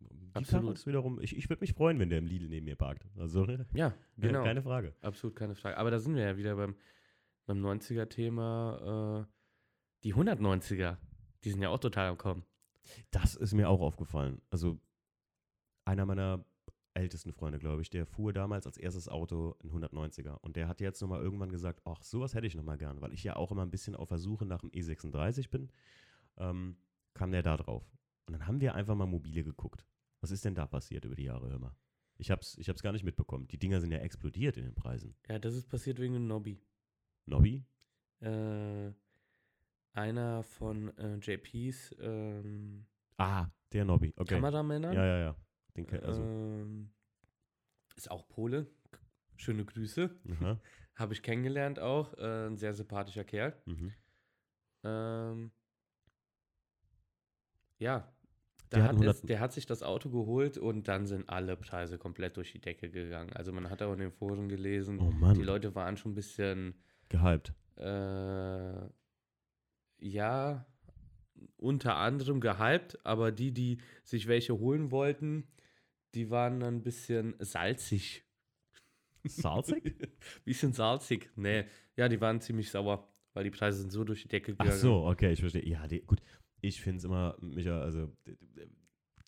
[0.00, 0.76] die Absolut.
[0.76, 3.06] Ist wiederum, ich, ich würde mich freuen, wenn der im Lidl neben mir parkt.
[3.16, 4.42] Also, Ja, genau.
[4.44, 4.94] keine Frage.
[5.00, 5.76] Absolut keine Frage.
[5.76, 6.76] Aber da sind wir ja wieder beim,
[7.46, 9.26] beim 90er-Thema.
[9.26, 9.32] Äh,
[10.04, 10.96] die 190er,
[11.44, 12.44] die sind ja auch total am Kommen.
[13.10, 14.40] Das ist mir auch aufgefallen.
[14.50, 14.78] Also,
[15.84, 16.44] einer meiner
[16.94, 20.34] ältesten Freunde, glaube ich, der fuhr damals als erstes Auto ein 190er.
[20.40, 23.24] Und der hat jetzt nochmal irgendwann gesagt, ach, sowas hätte ich nochmal gern, weil ich
[23.24, 25.70] ja auch immer ein bisschen auf der Suche nach dem E36 bin,
[26.36, 26.76] ähm,
[27.14, 27.84] kam der da drauf.
[28.28, 29.86] Und dann haben wir einfach mal mobile geguckt.
[30.20, 31.74] Was ist denn da passiert über die Jahre, hör mal?
[32.18, 33.48] Ich hab's, ich hab's gar nicht mitbekommen.
[33.48, 35.16] Die Dinger sind ja explodiert in den Preisen.
[35.28, 36.60] Ja, das ist passiert wegen dem Nobby.
[37.24, 37.64] Nobby?
[38.20, 38.92] Äh,
[39.94, 44.12] einer von äh, JPs ähm, Ah, der Nobby.
[44.14, 44.34] Okay.
[44.34, 45.36] Kameramännern Ja, ja, ja.
[45.74, 46.90] Den also, ähm,
[47.96, 48.66] ist auch Pole.
[49.36, 50.10] Schöne Grüße.
[50.96, 52.12] Habe ich kennengelernt auch.
[52.18, 53.56] Äh, ein sehr sympathischer Kerl.
[53.64, 53.94] mhm.
[54.84, 55.50] Ähm,
[57.78, 58.12] ja.
[58.72, 61.56] Der Da hat es, 100 der hat sich das Auto geholt und dann sind alle
[61.56, 63.32] Preise komplett durch die Decke gegangen.
[63.32, 66.74] Also man hat auch in den Foren gelesen, Oh die Leute waren schon ein bisschen,
[67.08, 67.54] gehypt.
[67.76, 68.88] äh,
[70.00, 70.66] ja,
[71.56, 75.46] unter anderem gehypt, aber die, die sich welche holen wollten,
[76.14, 78.24] die waren dann ein bisschen salzig.
[79.24, 79.96] Salzig?
[80.44, 81.30] bisschen salzig.
[81.36, 81.64] Nee,
[81.96, 84.80] ja, die waren ziemlich sauer, weil die Preise sind so durch die Decke Ach gegangen.
[84.80, 85.66] so, okay, ich verstehe.
[85.66, 86.20] Ja, die, gut.
[86.60, 88.12] Ich finde es immer, Micha, also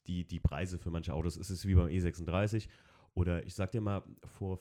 [0.07, 2.69] die, die Preise für manche Autos, es ist wie beim E36.
[3.15, 4.59] Oder ich sag dir mal, vor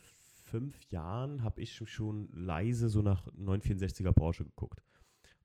[0.50, 4.84] fünf Jahren habe ich schon leise so nach 964er Porsche geguckt.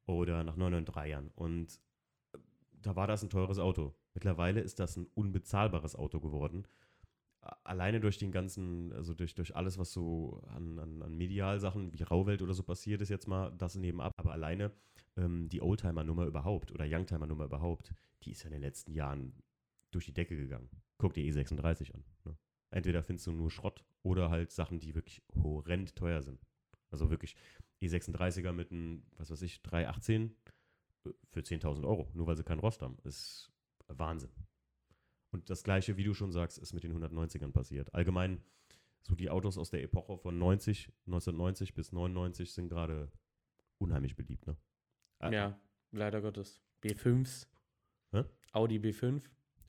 [0.07, 1.31] Oder nach 993ern.
[1.35, 1.81] Und
[2.83, 3.95] da war das ein teures Auto.
[4.13, 6.67] Mittlerweile ist das ein unbezahlbares Auto geworden.
[7.63, 12.03] Alleine durch den ganzen, also durch, durch alles, was so an, an, an Medialsachen wie
[12.03, 14.13] Rauwelt oder so passiert ist, jetzt mal das nebenab.
[14.17, 14.71] Aber alleine
[15.17, 19.35] ähm, die Oldtimer-Nummer überhaupt oder Youngtimer-Nummer überhaupt, die ist ja in den letzten Jahren
[19.91, 20.69] durch die Decke gegangen.
[20.99, 22.05] Guck dir E36 an.
[22.25, 22.37] Ne?
[22.71, 26.45] Entweder findest du nur Schrott oder halt Sachen, die wirklich horrend teuer sind.
[26.91, 27.37] Also wirklich
[27.83, 30.35] E36er mit einem, was weiß ich, 318
[31.05, 32.97] äh, für 10.000 Euro, nur weil sie keinen Rost haben.
[33.05, 33.53] Ist
[33.89, 34.33] Wahnsinn.
[35.31, 37.93] Und das gleiche, wie du schon sagst, ist mit den 190ern passiert.
[37.93, 38.41] Allgemein,
[39.03, 43.11] so die Autos aus der Epoche von 90, 1990 bis 99 sind gerade
[43.79, 44.57] unheimlich beliebt, ne?
[45.25, 45.61] Ah, Ja,
[45.93, 46.61] leider Gottes.
[46.83, 47.47] B5s.
[48.13, 48.25] Hä?
[48.53, 49.23] Audi B5.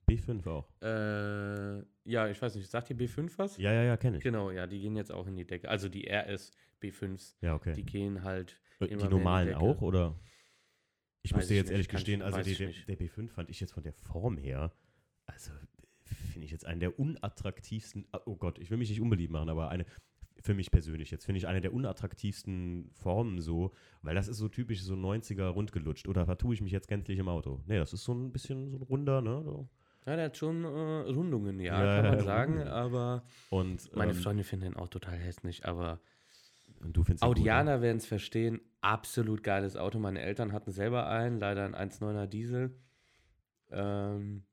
[0.09, 0.69] B5 auch.
[0.81, 3.57] Äh, ja, ich weiß nicht, sagt ihr B5 was?
[3.57, 4.23] Ja, ja, ja, kenne ich.
[4.23, 5.67] Genau, ja, die gehen jetzt auch in die Decke.
[5.69, 6.51] Also die RS
[6.81, 7.73] B5s, Ja, okay.
[7.73, 8.59] die gehen halt.
[8.79, 9.59] Äh, die die normalen Decke.
[9.59, 10.19] auch, oder?
[11.23, 13.49] Ich Weiß muss dir jetzt nicht, ehrlich ich- gestehen, also die, der, der B5 fand
[13.49, 14.71] ich jetzt von der Form her,
[15.25, 15.51] also
[16.31, 19.49] finde ich jetzt einen der unattraktivsten, ah, oh Gott, ich will mich nicht unbeliebt machen,
[19.49, 19.85] aber eine,
[20.45, 23.71] für mich persönlich jetzt, finde ich eine der unattraktivsten Formen so,
[24.01, 27.27] weil das ist so typisch so 90er rundgelutscht oder vertue ich mich jetzt gänzlich im
[27.27, 27.61] Auto?
[27.65, 29.41] Nee, das ist so ein bisschen so ein runder, ne?
[29.43, 29.67] So.
[30.05, 34.17] Ja, der hat schon äh, Rundungen, ja, Ja, kann man sagen, aber Und meine ähm,
[34.17, 35.99] Freunde finden den auch total hässlich, aber
[36.81, 37.29] und du findest ne?
[37.29, 38.61] Audianer werden es verstehen.
[38.81, 39.97] Absolut geiles Auto.
[39.97, 42.77] Meine Eltern hatten selber einen, leider ein 1,9er Diesel.
[43.71, 44.43] Ähm,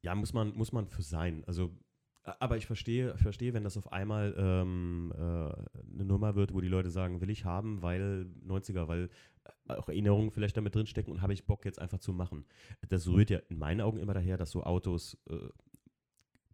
[0.00, 1.44] Ja, muss man, muss man für sein.
[1.46, 1.76] Also,
[2.22, 6.68] aber ich verstehe, verstehe, wenn das auf einmal ähm, äh, eine Nummer wird, wo die
[6.68, 9.08] Leute sagen, will ich haben, weil 90er, weil
[9.44, 12.44] äh, auch Erinnerungen vielleicht damit drinstecken und habe ich Bock jetzt einfach zu machen.
[12.88, 15.36] Das rührt ja in meinen Augen immer daher, dass so Autos äh,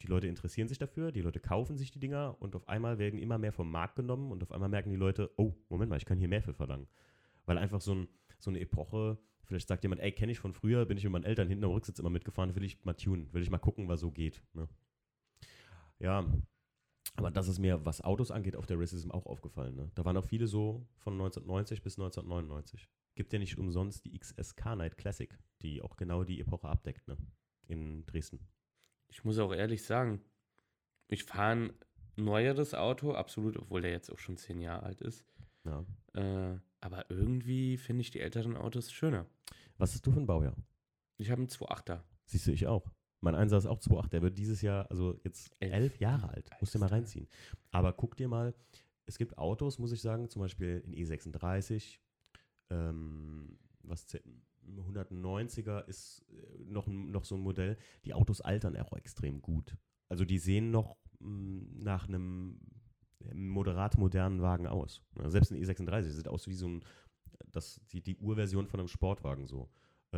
[0.02, 3.18] die Leute interessieren sich dafür, die Leute kaufen sich die Dinger und auf einmal werden
[3.18, 6.04] immer mehr vom Markt genommen und auf einmal merken die Leute, oh, Moment mal, ich
[6.04, 6.86] kann hier mehr für verlangen.
[7.46, 8.08] Weil einfach so, ein,
[8.38, 11.24] so eine Epoche, vielleicht sagt jemand, ey, kenne ich von früher, bin ich mit meinen
[11.24, 14.00] Eltern hinten am Rücksitz immer mitgefahren, will ich mal tunen, will ich mal gucken, was
[14.00, 14.42] so geht.
[14.52, 14.68] Ne?
[15.98, 16.26] Ja,
[17.16, 19.74] aber das ist mir, was Autos angeht, auf der Racism auch aufgefallen.
[19.74, 19.90] Ne?
[19.94, 22.88] Da waren auch viele so von 1990 bis 1999.
[23.14, 27.16] Gibt ja nicht umsonst die XSK Night Classic, die auch genau die Epoche abdeckt, ne?
[27.66, 28.46] In Dresden.
[29.08, 30.22] Ich muss auch ehrlich sagen,
[31.08, 31.72] ich fahre ein
[32.16, 35.24] neueres Auto, absolut, obwohl der jetzt auch schon zehn Jahre alt ist.
[35.64, 35.84] Ja.
[36.12, 39.26] Äh, aber irgendwie finde ich die älteren Autos schöner.
[39.78, 40.56] Was hast du für ein Baujahr?
[41.16, 42.02] Ich habe einen 2.8er.
[42.26, 42.90] Siehst du, ich auch.
[43.20, 44.08] Mein Einser ist auch 2,8.
[44.10, 45.72] Der wird dieses Jahr, also jetzt Elf.
[45.72, 46.50] elf Jahre alt.
[46.60, 47.28] Musst du mal reinziehen.
[47.70, 48.54] Aber guck dir mal,
[49.06, 51.98] es gibt Autos, muss ich sagen, zum Beispiel in E36,
[52.70, 54.22] ähm, was zäh-
[54.66, 57.76] 190er ist äh, noch, noch so ein Modell.
[58.04, 59.76] Die Autos altern auch extrem gut.
[60.08, 62.60] Also die sehen noch mh, nach einem
[63.32, 65.02] moderat modernen Wagen aus.
[65.18, 66.84] Ja, selbst ein E36 sieht aus wie so ein,
[67.50, 69.68] das, die, die Urversion von einem Sportwagen so.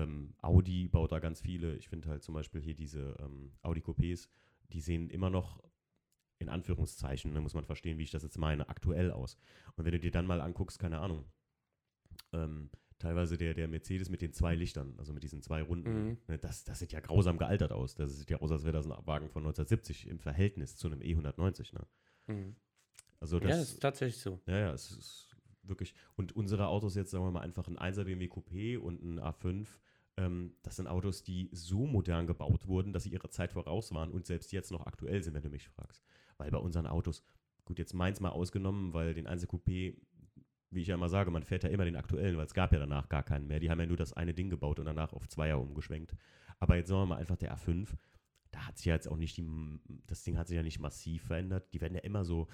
[0.02, 1.76] Ähm, Audi baut da ganz viele.
[1.76, 4.28] Ich finde halt zum Beispiel hier diese ähm, Audi Coupés,
[4.72, 5.62] die sehen immer noch
[6.38, 9.36] in Anführungszeichen, da muss man verstehen, wie ich das jetzt meine, aktuell aus.
[9.76, 11.24] Und wenn du dir dann mal anguckst, keine Ahnung,
[12.32, 16.18] ähm, teilweise der, der Mercedes mit den zwei Lichtern, also mit diesen zwei Runden, Mhm.
[16.28, 17.94] ne, das, das sieht ja grausam gealtert aus.
[17.96, 21.00] Das sieht ja aus, als wäre das ein Wagen von 1970 im Verhältnis zu einem
[21.00, 21.74] E190.
[21.74, 21.86] Ne?
[22.28, 22.56] Mhm.
[23.20, 24.40] Also Ja, das, das ist tatsächlich so.
[24.46, 25.94] ja, ja, es ist wirklich.
[26.16, 29.66] Und unsere Autos jetzt, sagen wir mal, einfach ein 1er BMW Coupé und ein A5,
[30.18, 34.10] ähm, das sind Autos, die so modern gebaut wurden, dass sie ihrer Zeit voraus waren
[34.10, 36.04] und selbst jetzt noch aktuell sind, wenn du mich fragst.
[36.36, 37.22] Weil bei unseren Autos,
[37.64, 39.96] gut, jetzt meins mal ausgenommen, weil den 1er Coupé,
[40.70, 42.80] wie ich ja immer sage, man fährt ja immer den aktuellen, weil es gab ja
[42.80, 43.60] danach gar keinen mehr.
[43.60, 46.14] Die haben ja nur das eine Ding gebaut und danach auf Zweier umgeschwenkt.
[46.58, 47.88] Aber jetzt sagen wir mal einfach der A5,
[48.50, 49.46] da hat sich ja jetzt auch nicht die,
[50.06, 51.72] das Ding hat sich ja nicht massiv verändert.
[51.72, 52.48] Die werden ja immer so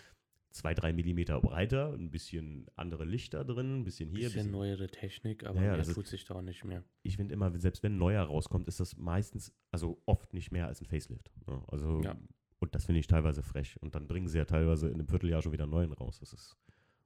[0.54, 4.20] zwei, drei Millimeter breiter, ein bisschen andere Lichter drin, ein bisschen hier.
[4.28, 6.82] Bisschen bisschen- neuere Technik, aber Ja, das ist- tut sich da auch nicht mehr.
[7.02, 10.66] ich finde immer, selbst wenn ein neuer rauskommt, ist das meistens, also oft nicht mehr
[10.68, 11.30] als ein Facelift.
[11.46, 11.60] Ne?
[11.68, 12.16] Also, Ja.
[12.60, 13.76] und das finde ich teilweise frech.
[13.82, 16.20] Und dann bringen sie ja teilweise in einem Vierteljahr schon wieder einen neuen raus.
[16.20, 16.56] Das ist,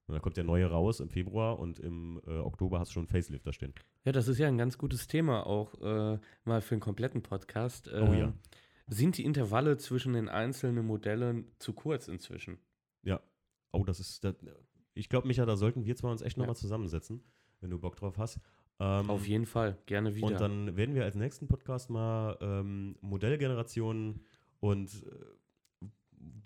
[0.07, 3.01] und dann kommt der neue raus im Februar und im äh, Oktober hast du schon
[3.05, 3.73] einen Facelift da stehen.
[4.05, 7.89] Ja, das ist ja ein ganz gutes Thema auch äh, mal für einen kompletten Podcast.
[7.89, 8.33] Äh, Oh ja.
[8.91, 12.59] Sind die Intervalle zwischen den einzelnen Modellen zu kurz inzwischen?
[13.73, 14.35] Oh, das ist, das,
[14.95, 16.43] ich glaube, Micha, da sollten wir zwei uns echt Ja.
[16.43, 17.23] nochmal zusammensetzen,
[17.61, 18.41] wenn du Bock drauf hast.
[18.81, 20.27] Ähm, Auf jeden Fall, gerne wieder.
[20.27, 24.21] Und dann werden wir als nächsten Podcast mal ähm, Modellgenerationen
[24.61, 25.87] und äh,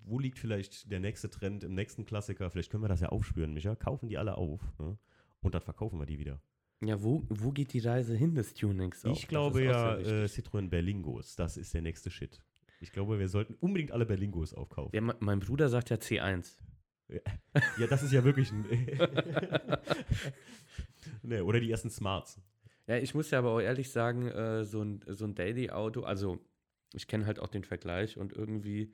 [0.05, 2.49] wo liegt vielleicht der nächste Trend im nächsten Klassiker?
[2.49, 3.75] Vielleicht können wir das ja aufspüren, Micha.
[3.75, 4.97] Kaufen die alle auf ne?
[5.41, 6.41] und dann verkaufen wir die wieder.
[6.83, 9.05] ja, wo, wo geht die Reise hin des Tunings?
[9.05, 9.11] auch?
[9.15, 10.25] ich glaube ja, äh.
[10.25, 12.41] Citroën Berlingos, das ist der nächste Shit.
[12.81, 14.93] Ich glaube, wir sollten unbedingt alle Berlingos aufkaufen.
[14.93, 16.57] ja, me- mein Bruder sagt ja C1.
[17.77, 18.65] Ja, das ist ja wirklich ein.
[21.21, 22.41] nee, oder die ersten Smarts.
[22.87, 26.39] Ja, ich muss ja aber auch ehrlich sagen, äh, so ein, so ein Daily-Auto, also
[26.93, 28.93] ich kenne halt auch den Vergleich und irgendwie,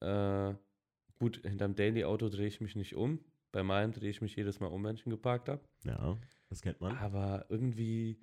[0.00, 0.54] äh,
[1.18, 3.18] gut, hinterm Daily-Auto drehe ich mich nicht um.
[3.50, 5.62] Bei meinem drehe ich mich jedes Mal um, wenn ich ihn geparkt habe.
[5.84, 6.16] Ja,
[6.48, 6.96] das kennt man.
[6.98, 8.18] Aber irgendwie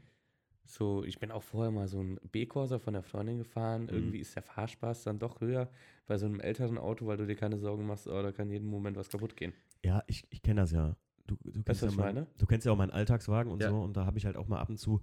[0.65, 3.83] so, ich bin auch vorher mal so ein B-Corsa von der Freundin gefahren.
[3.83, 3.89] Mhm.
[3.89, 5.69] Irgendwie ist der Fahrspaß dann doch höher
[6.07, 8.67] bei so einem älteren Auto, weil du dir keine Sorgen machst, oh, da kann jeden
[8.69, 9.53] Moment was kaputt gehen.
[9.83, 10.95] Ja, ich, ich kenne das ja.
[11.25, 13.69] Du, du, kennst du, ja mein, du kennst ja auch meinen Alltagswagen und Ja.
[13.69, 15.01] so und da habe ich halt auch mal ab und zu,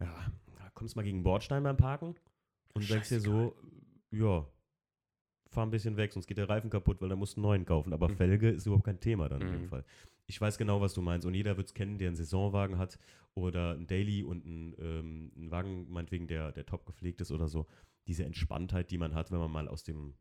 [0.00, 0.12] ja,
[0.74, 2.14] kommst mal gegen einen Bordstein beim Parken
[2.74, 3.56] und denkst dir so,
[4.10, 4.46] ja,
[5.48, 7.64] fahr ein bisschen weg, sonst geht der Reifen kaputt, weil da musst du einen neuen
[7.64, 7.92] kaufen.
[7.92, 8.16] Aber Mhm.
[8.16, 9.68] Felge ist überhaupt kein Thema dann in dem Mhm.
[9.68, 9.84] Fall.
[10.32, 12.98] Ich weiß genau, was du meinst und jeder wird es kennen, der einen Saisonwagen hat
[13.34, 17.48] oder einen Daily und einen, ähm, einen Wagen, meinetwegen, der, der top gepflegt ist oder
[17.48, 17.66] so.
[18.06, 20.14] Diese Entspanntheit, die man hat, wenn man mal aus dem,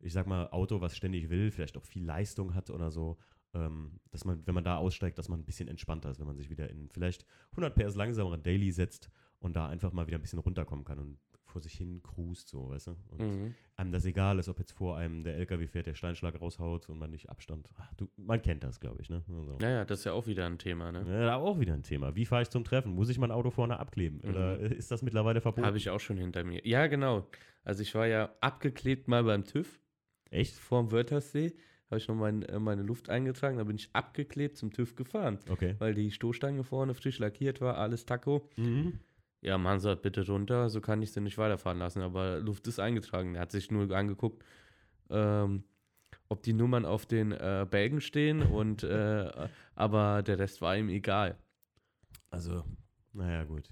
[0.00, 3.16] ich sag mal, Auto, was ständig will, vielleicht auch viel Leistung hat oder so,
[3.54, 6.36] ähm, dass man, wenn man da aussteigt, dass man ein bisschen entspannter ist, wenn man
[6.36, 10.22] sich wieder in vielleicht 100 PS langsameren Daily setzt und da einfach mal wieder ein
[10.22, 11.18] bisschen runterkommen kann und
[11.54, 12.96] vor sich hin cruist, so, weißt du?
[13.10, 13.54] Und Mhm.
[13.76, 16.98] einem das egal ist, ob jetzt vor einem der LKW fährt, der Steinschlag raushaut und
[16.98, 17.70] man nicht Abstand.
[17.78, 19.22] Ach, du, man kennt das, glaube ich, ne?
[19.28, 19.56] Also.
[19.60, 21.04] Naja, das ist ja auch wieder ein Thema, ne?
[21.26, 22.16] Ja, auch wieder ein Thema.
[22.16, 22.92] Wie fahre ich zum Treffen?
[22.92, 24.20] Muss ich mein Auto vorne abkleben?
[24.28, 25.64] Oder ist das mittlerweile verboten?
[25.64, 26.60] Habe ich auch schon hinter mir.
[26.66, 27.28] Ja, genau.
[27.62, 29.78] Also ich war ja abgeklebt mal beim TÜV
[30.30, 30.54] Echt?
[30.54, 31.54] vorm Wörthersee.
[31.90, 35.38] Habe ich noch mein, äh, meine Luft eingetragen, da bin ich abgeklebt zum TÜV gefahren,
[35.48, 35.76] Okay.
[35.78, 38.48] weil die Stoßstange vorne frisch lackiert war, alles Taco.
[38.56, 38.98] Mhm.
[39.44, 42.80] Ja, man sagt bitte runter, so kann ich sie nicht weiterfahren lassen, aber Luft ist
[42.80, 43.34] eingetragen.
[43.34, 44.42] Er hat sich nur angeguckt,
[45.10, 45.64] ähm,
[46.30, 49.30] ob die Nummern auf den äh, Bälgen stehen und äh,
[49.74, 51.36] aber der Rest war ihm egal.
[52.30, 52.64] Also,
[53.12, 53.70] naja, gut.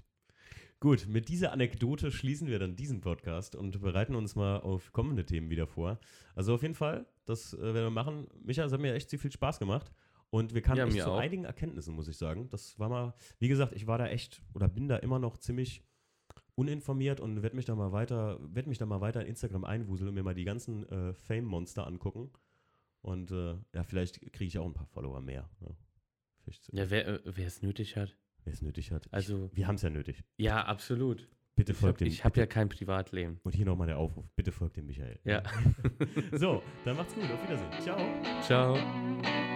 [0.79, 5.25] Gut, mit dieser Anekdote schließen wir dann diesen Podcast und bereiten uns mal auf kommende
[5.25, 5.99] Themen wieder vor.
[6.35, 8.27] Also auf jeden Fall, das äh, werden wir machen.
[8.43, 9.91] Micha, es hat mir echt sehr viel Spaß gemacht.
[10.33, 11.19] Und wir kamen Ja, echt zu auch.
[11.19, 12.49] einigen Erkenntnissen, muss ich sagen.
[12.49, 15.83] Das war mal, wie gesagt, ich war da echt oder bin da immer noch ziemlich
[16.55, 20.09] uninformiert und werde mich da mal weiter, werde mich da mal weiter in Instagram einwuseln
[20.09, 22.31] und mir mal die ganzen äh, Fame-Monster angucken.
[23.01, 25.47] Und äh, ja, vielleicht kriege ich auch ein paar Follower mehr.
[25.61, 25.67] Ja,
[26.43, 28.17] Vielleicht, Ja, wer äh, wer es nötig hat.
[28.43, 29.07] wer es nötig hat.
[29.13, 30.23] Also, Wir haben es ja nötig.
[30.37, 31.29] ja, absolut.
[31.55, 32.23] Bitte Ich folgt habe dem.
[32.23, 33.39] hab ja kein Privatleben.
[33.43, 34.25] Und hier nochmal der Aufruf.
[34.35, 35.19] Bitte folgt dem Michael.
[35.25, 35.43] Ja.
[36.31, 37.23] So, dann macht's gut.
[37.25, 37.71] Auf Wiedersehen.
[37.81, 38.41] Ciao.
[38.41, 39.52] Ciao.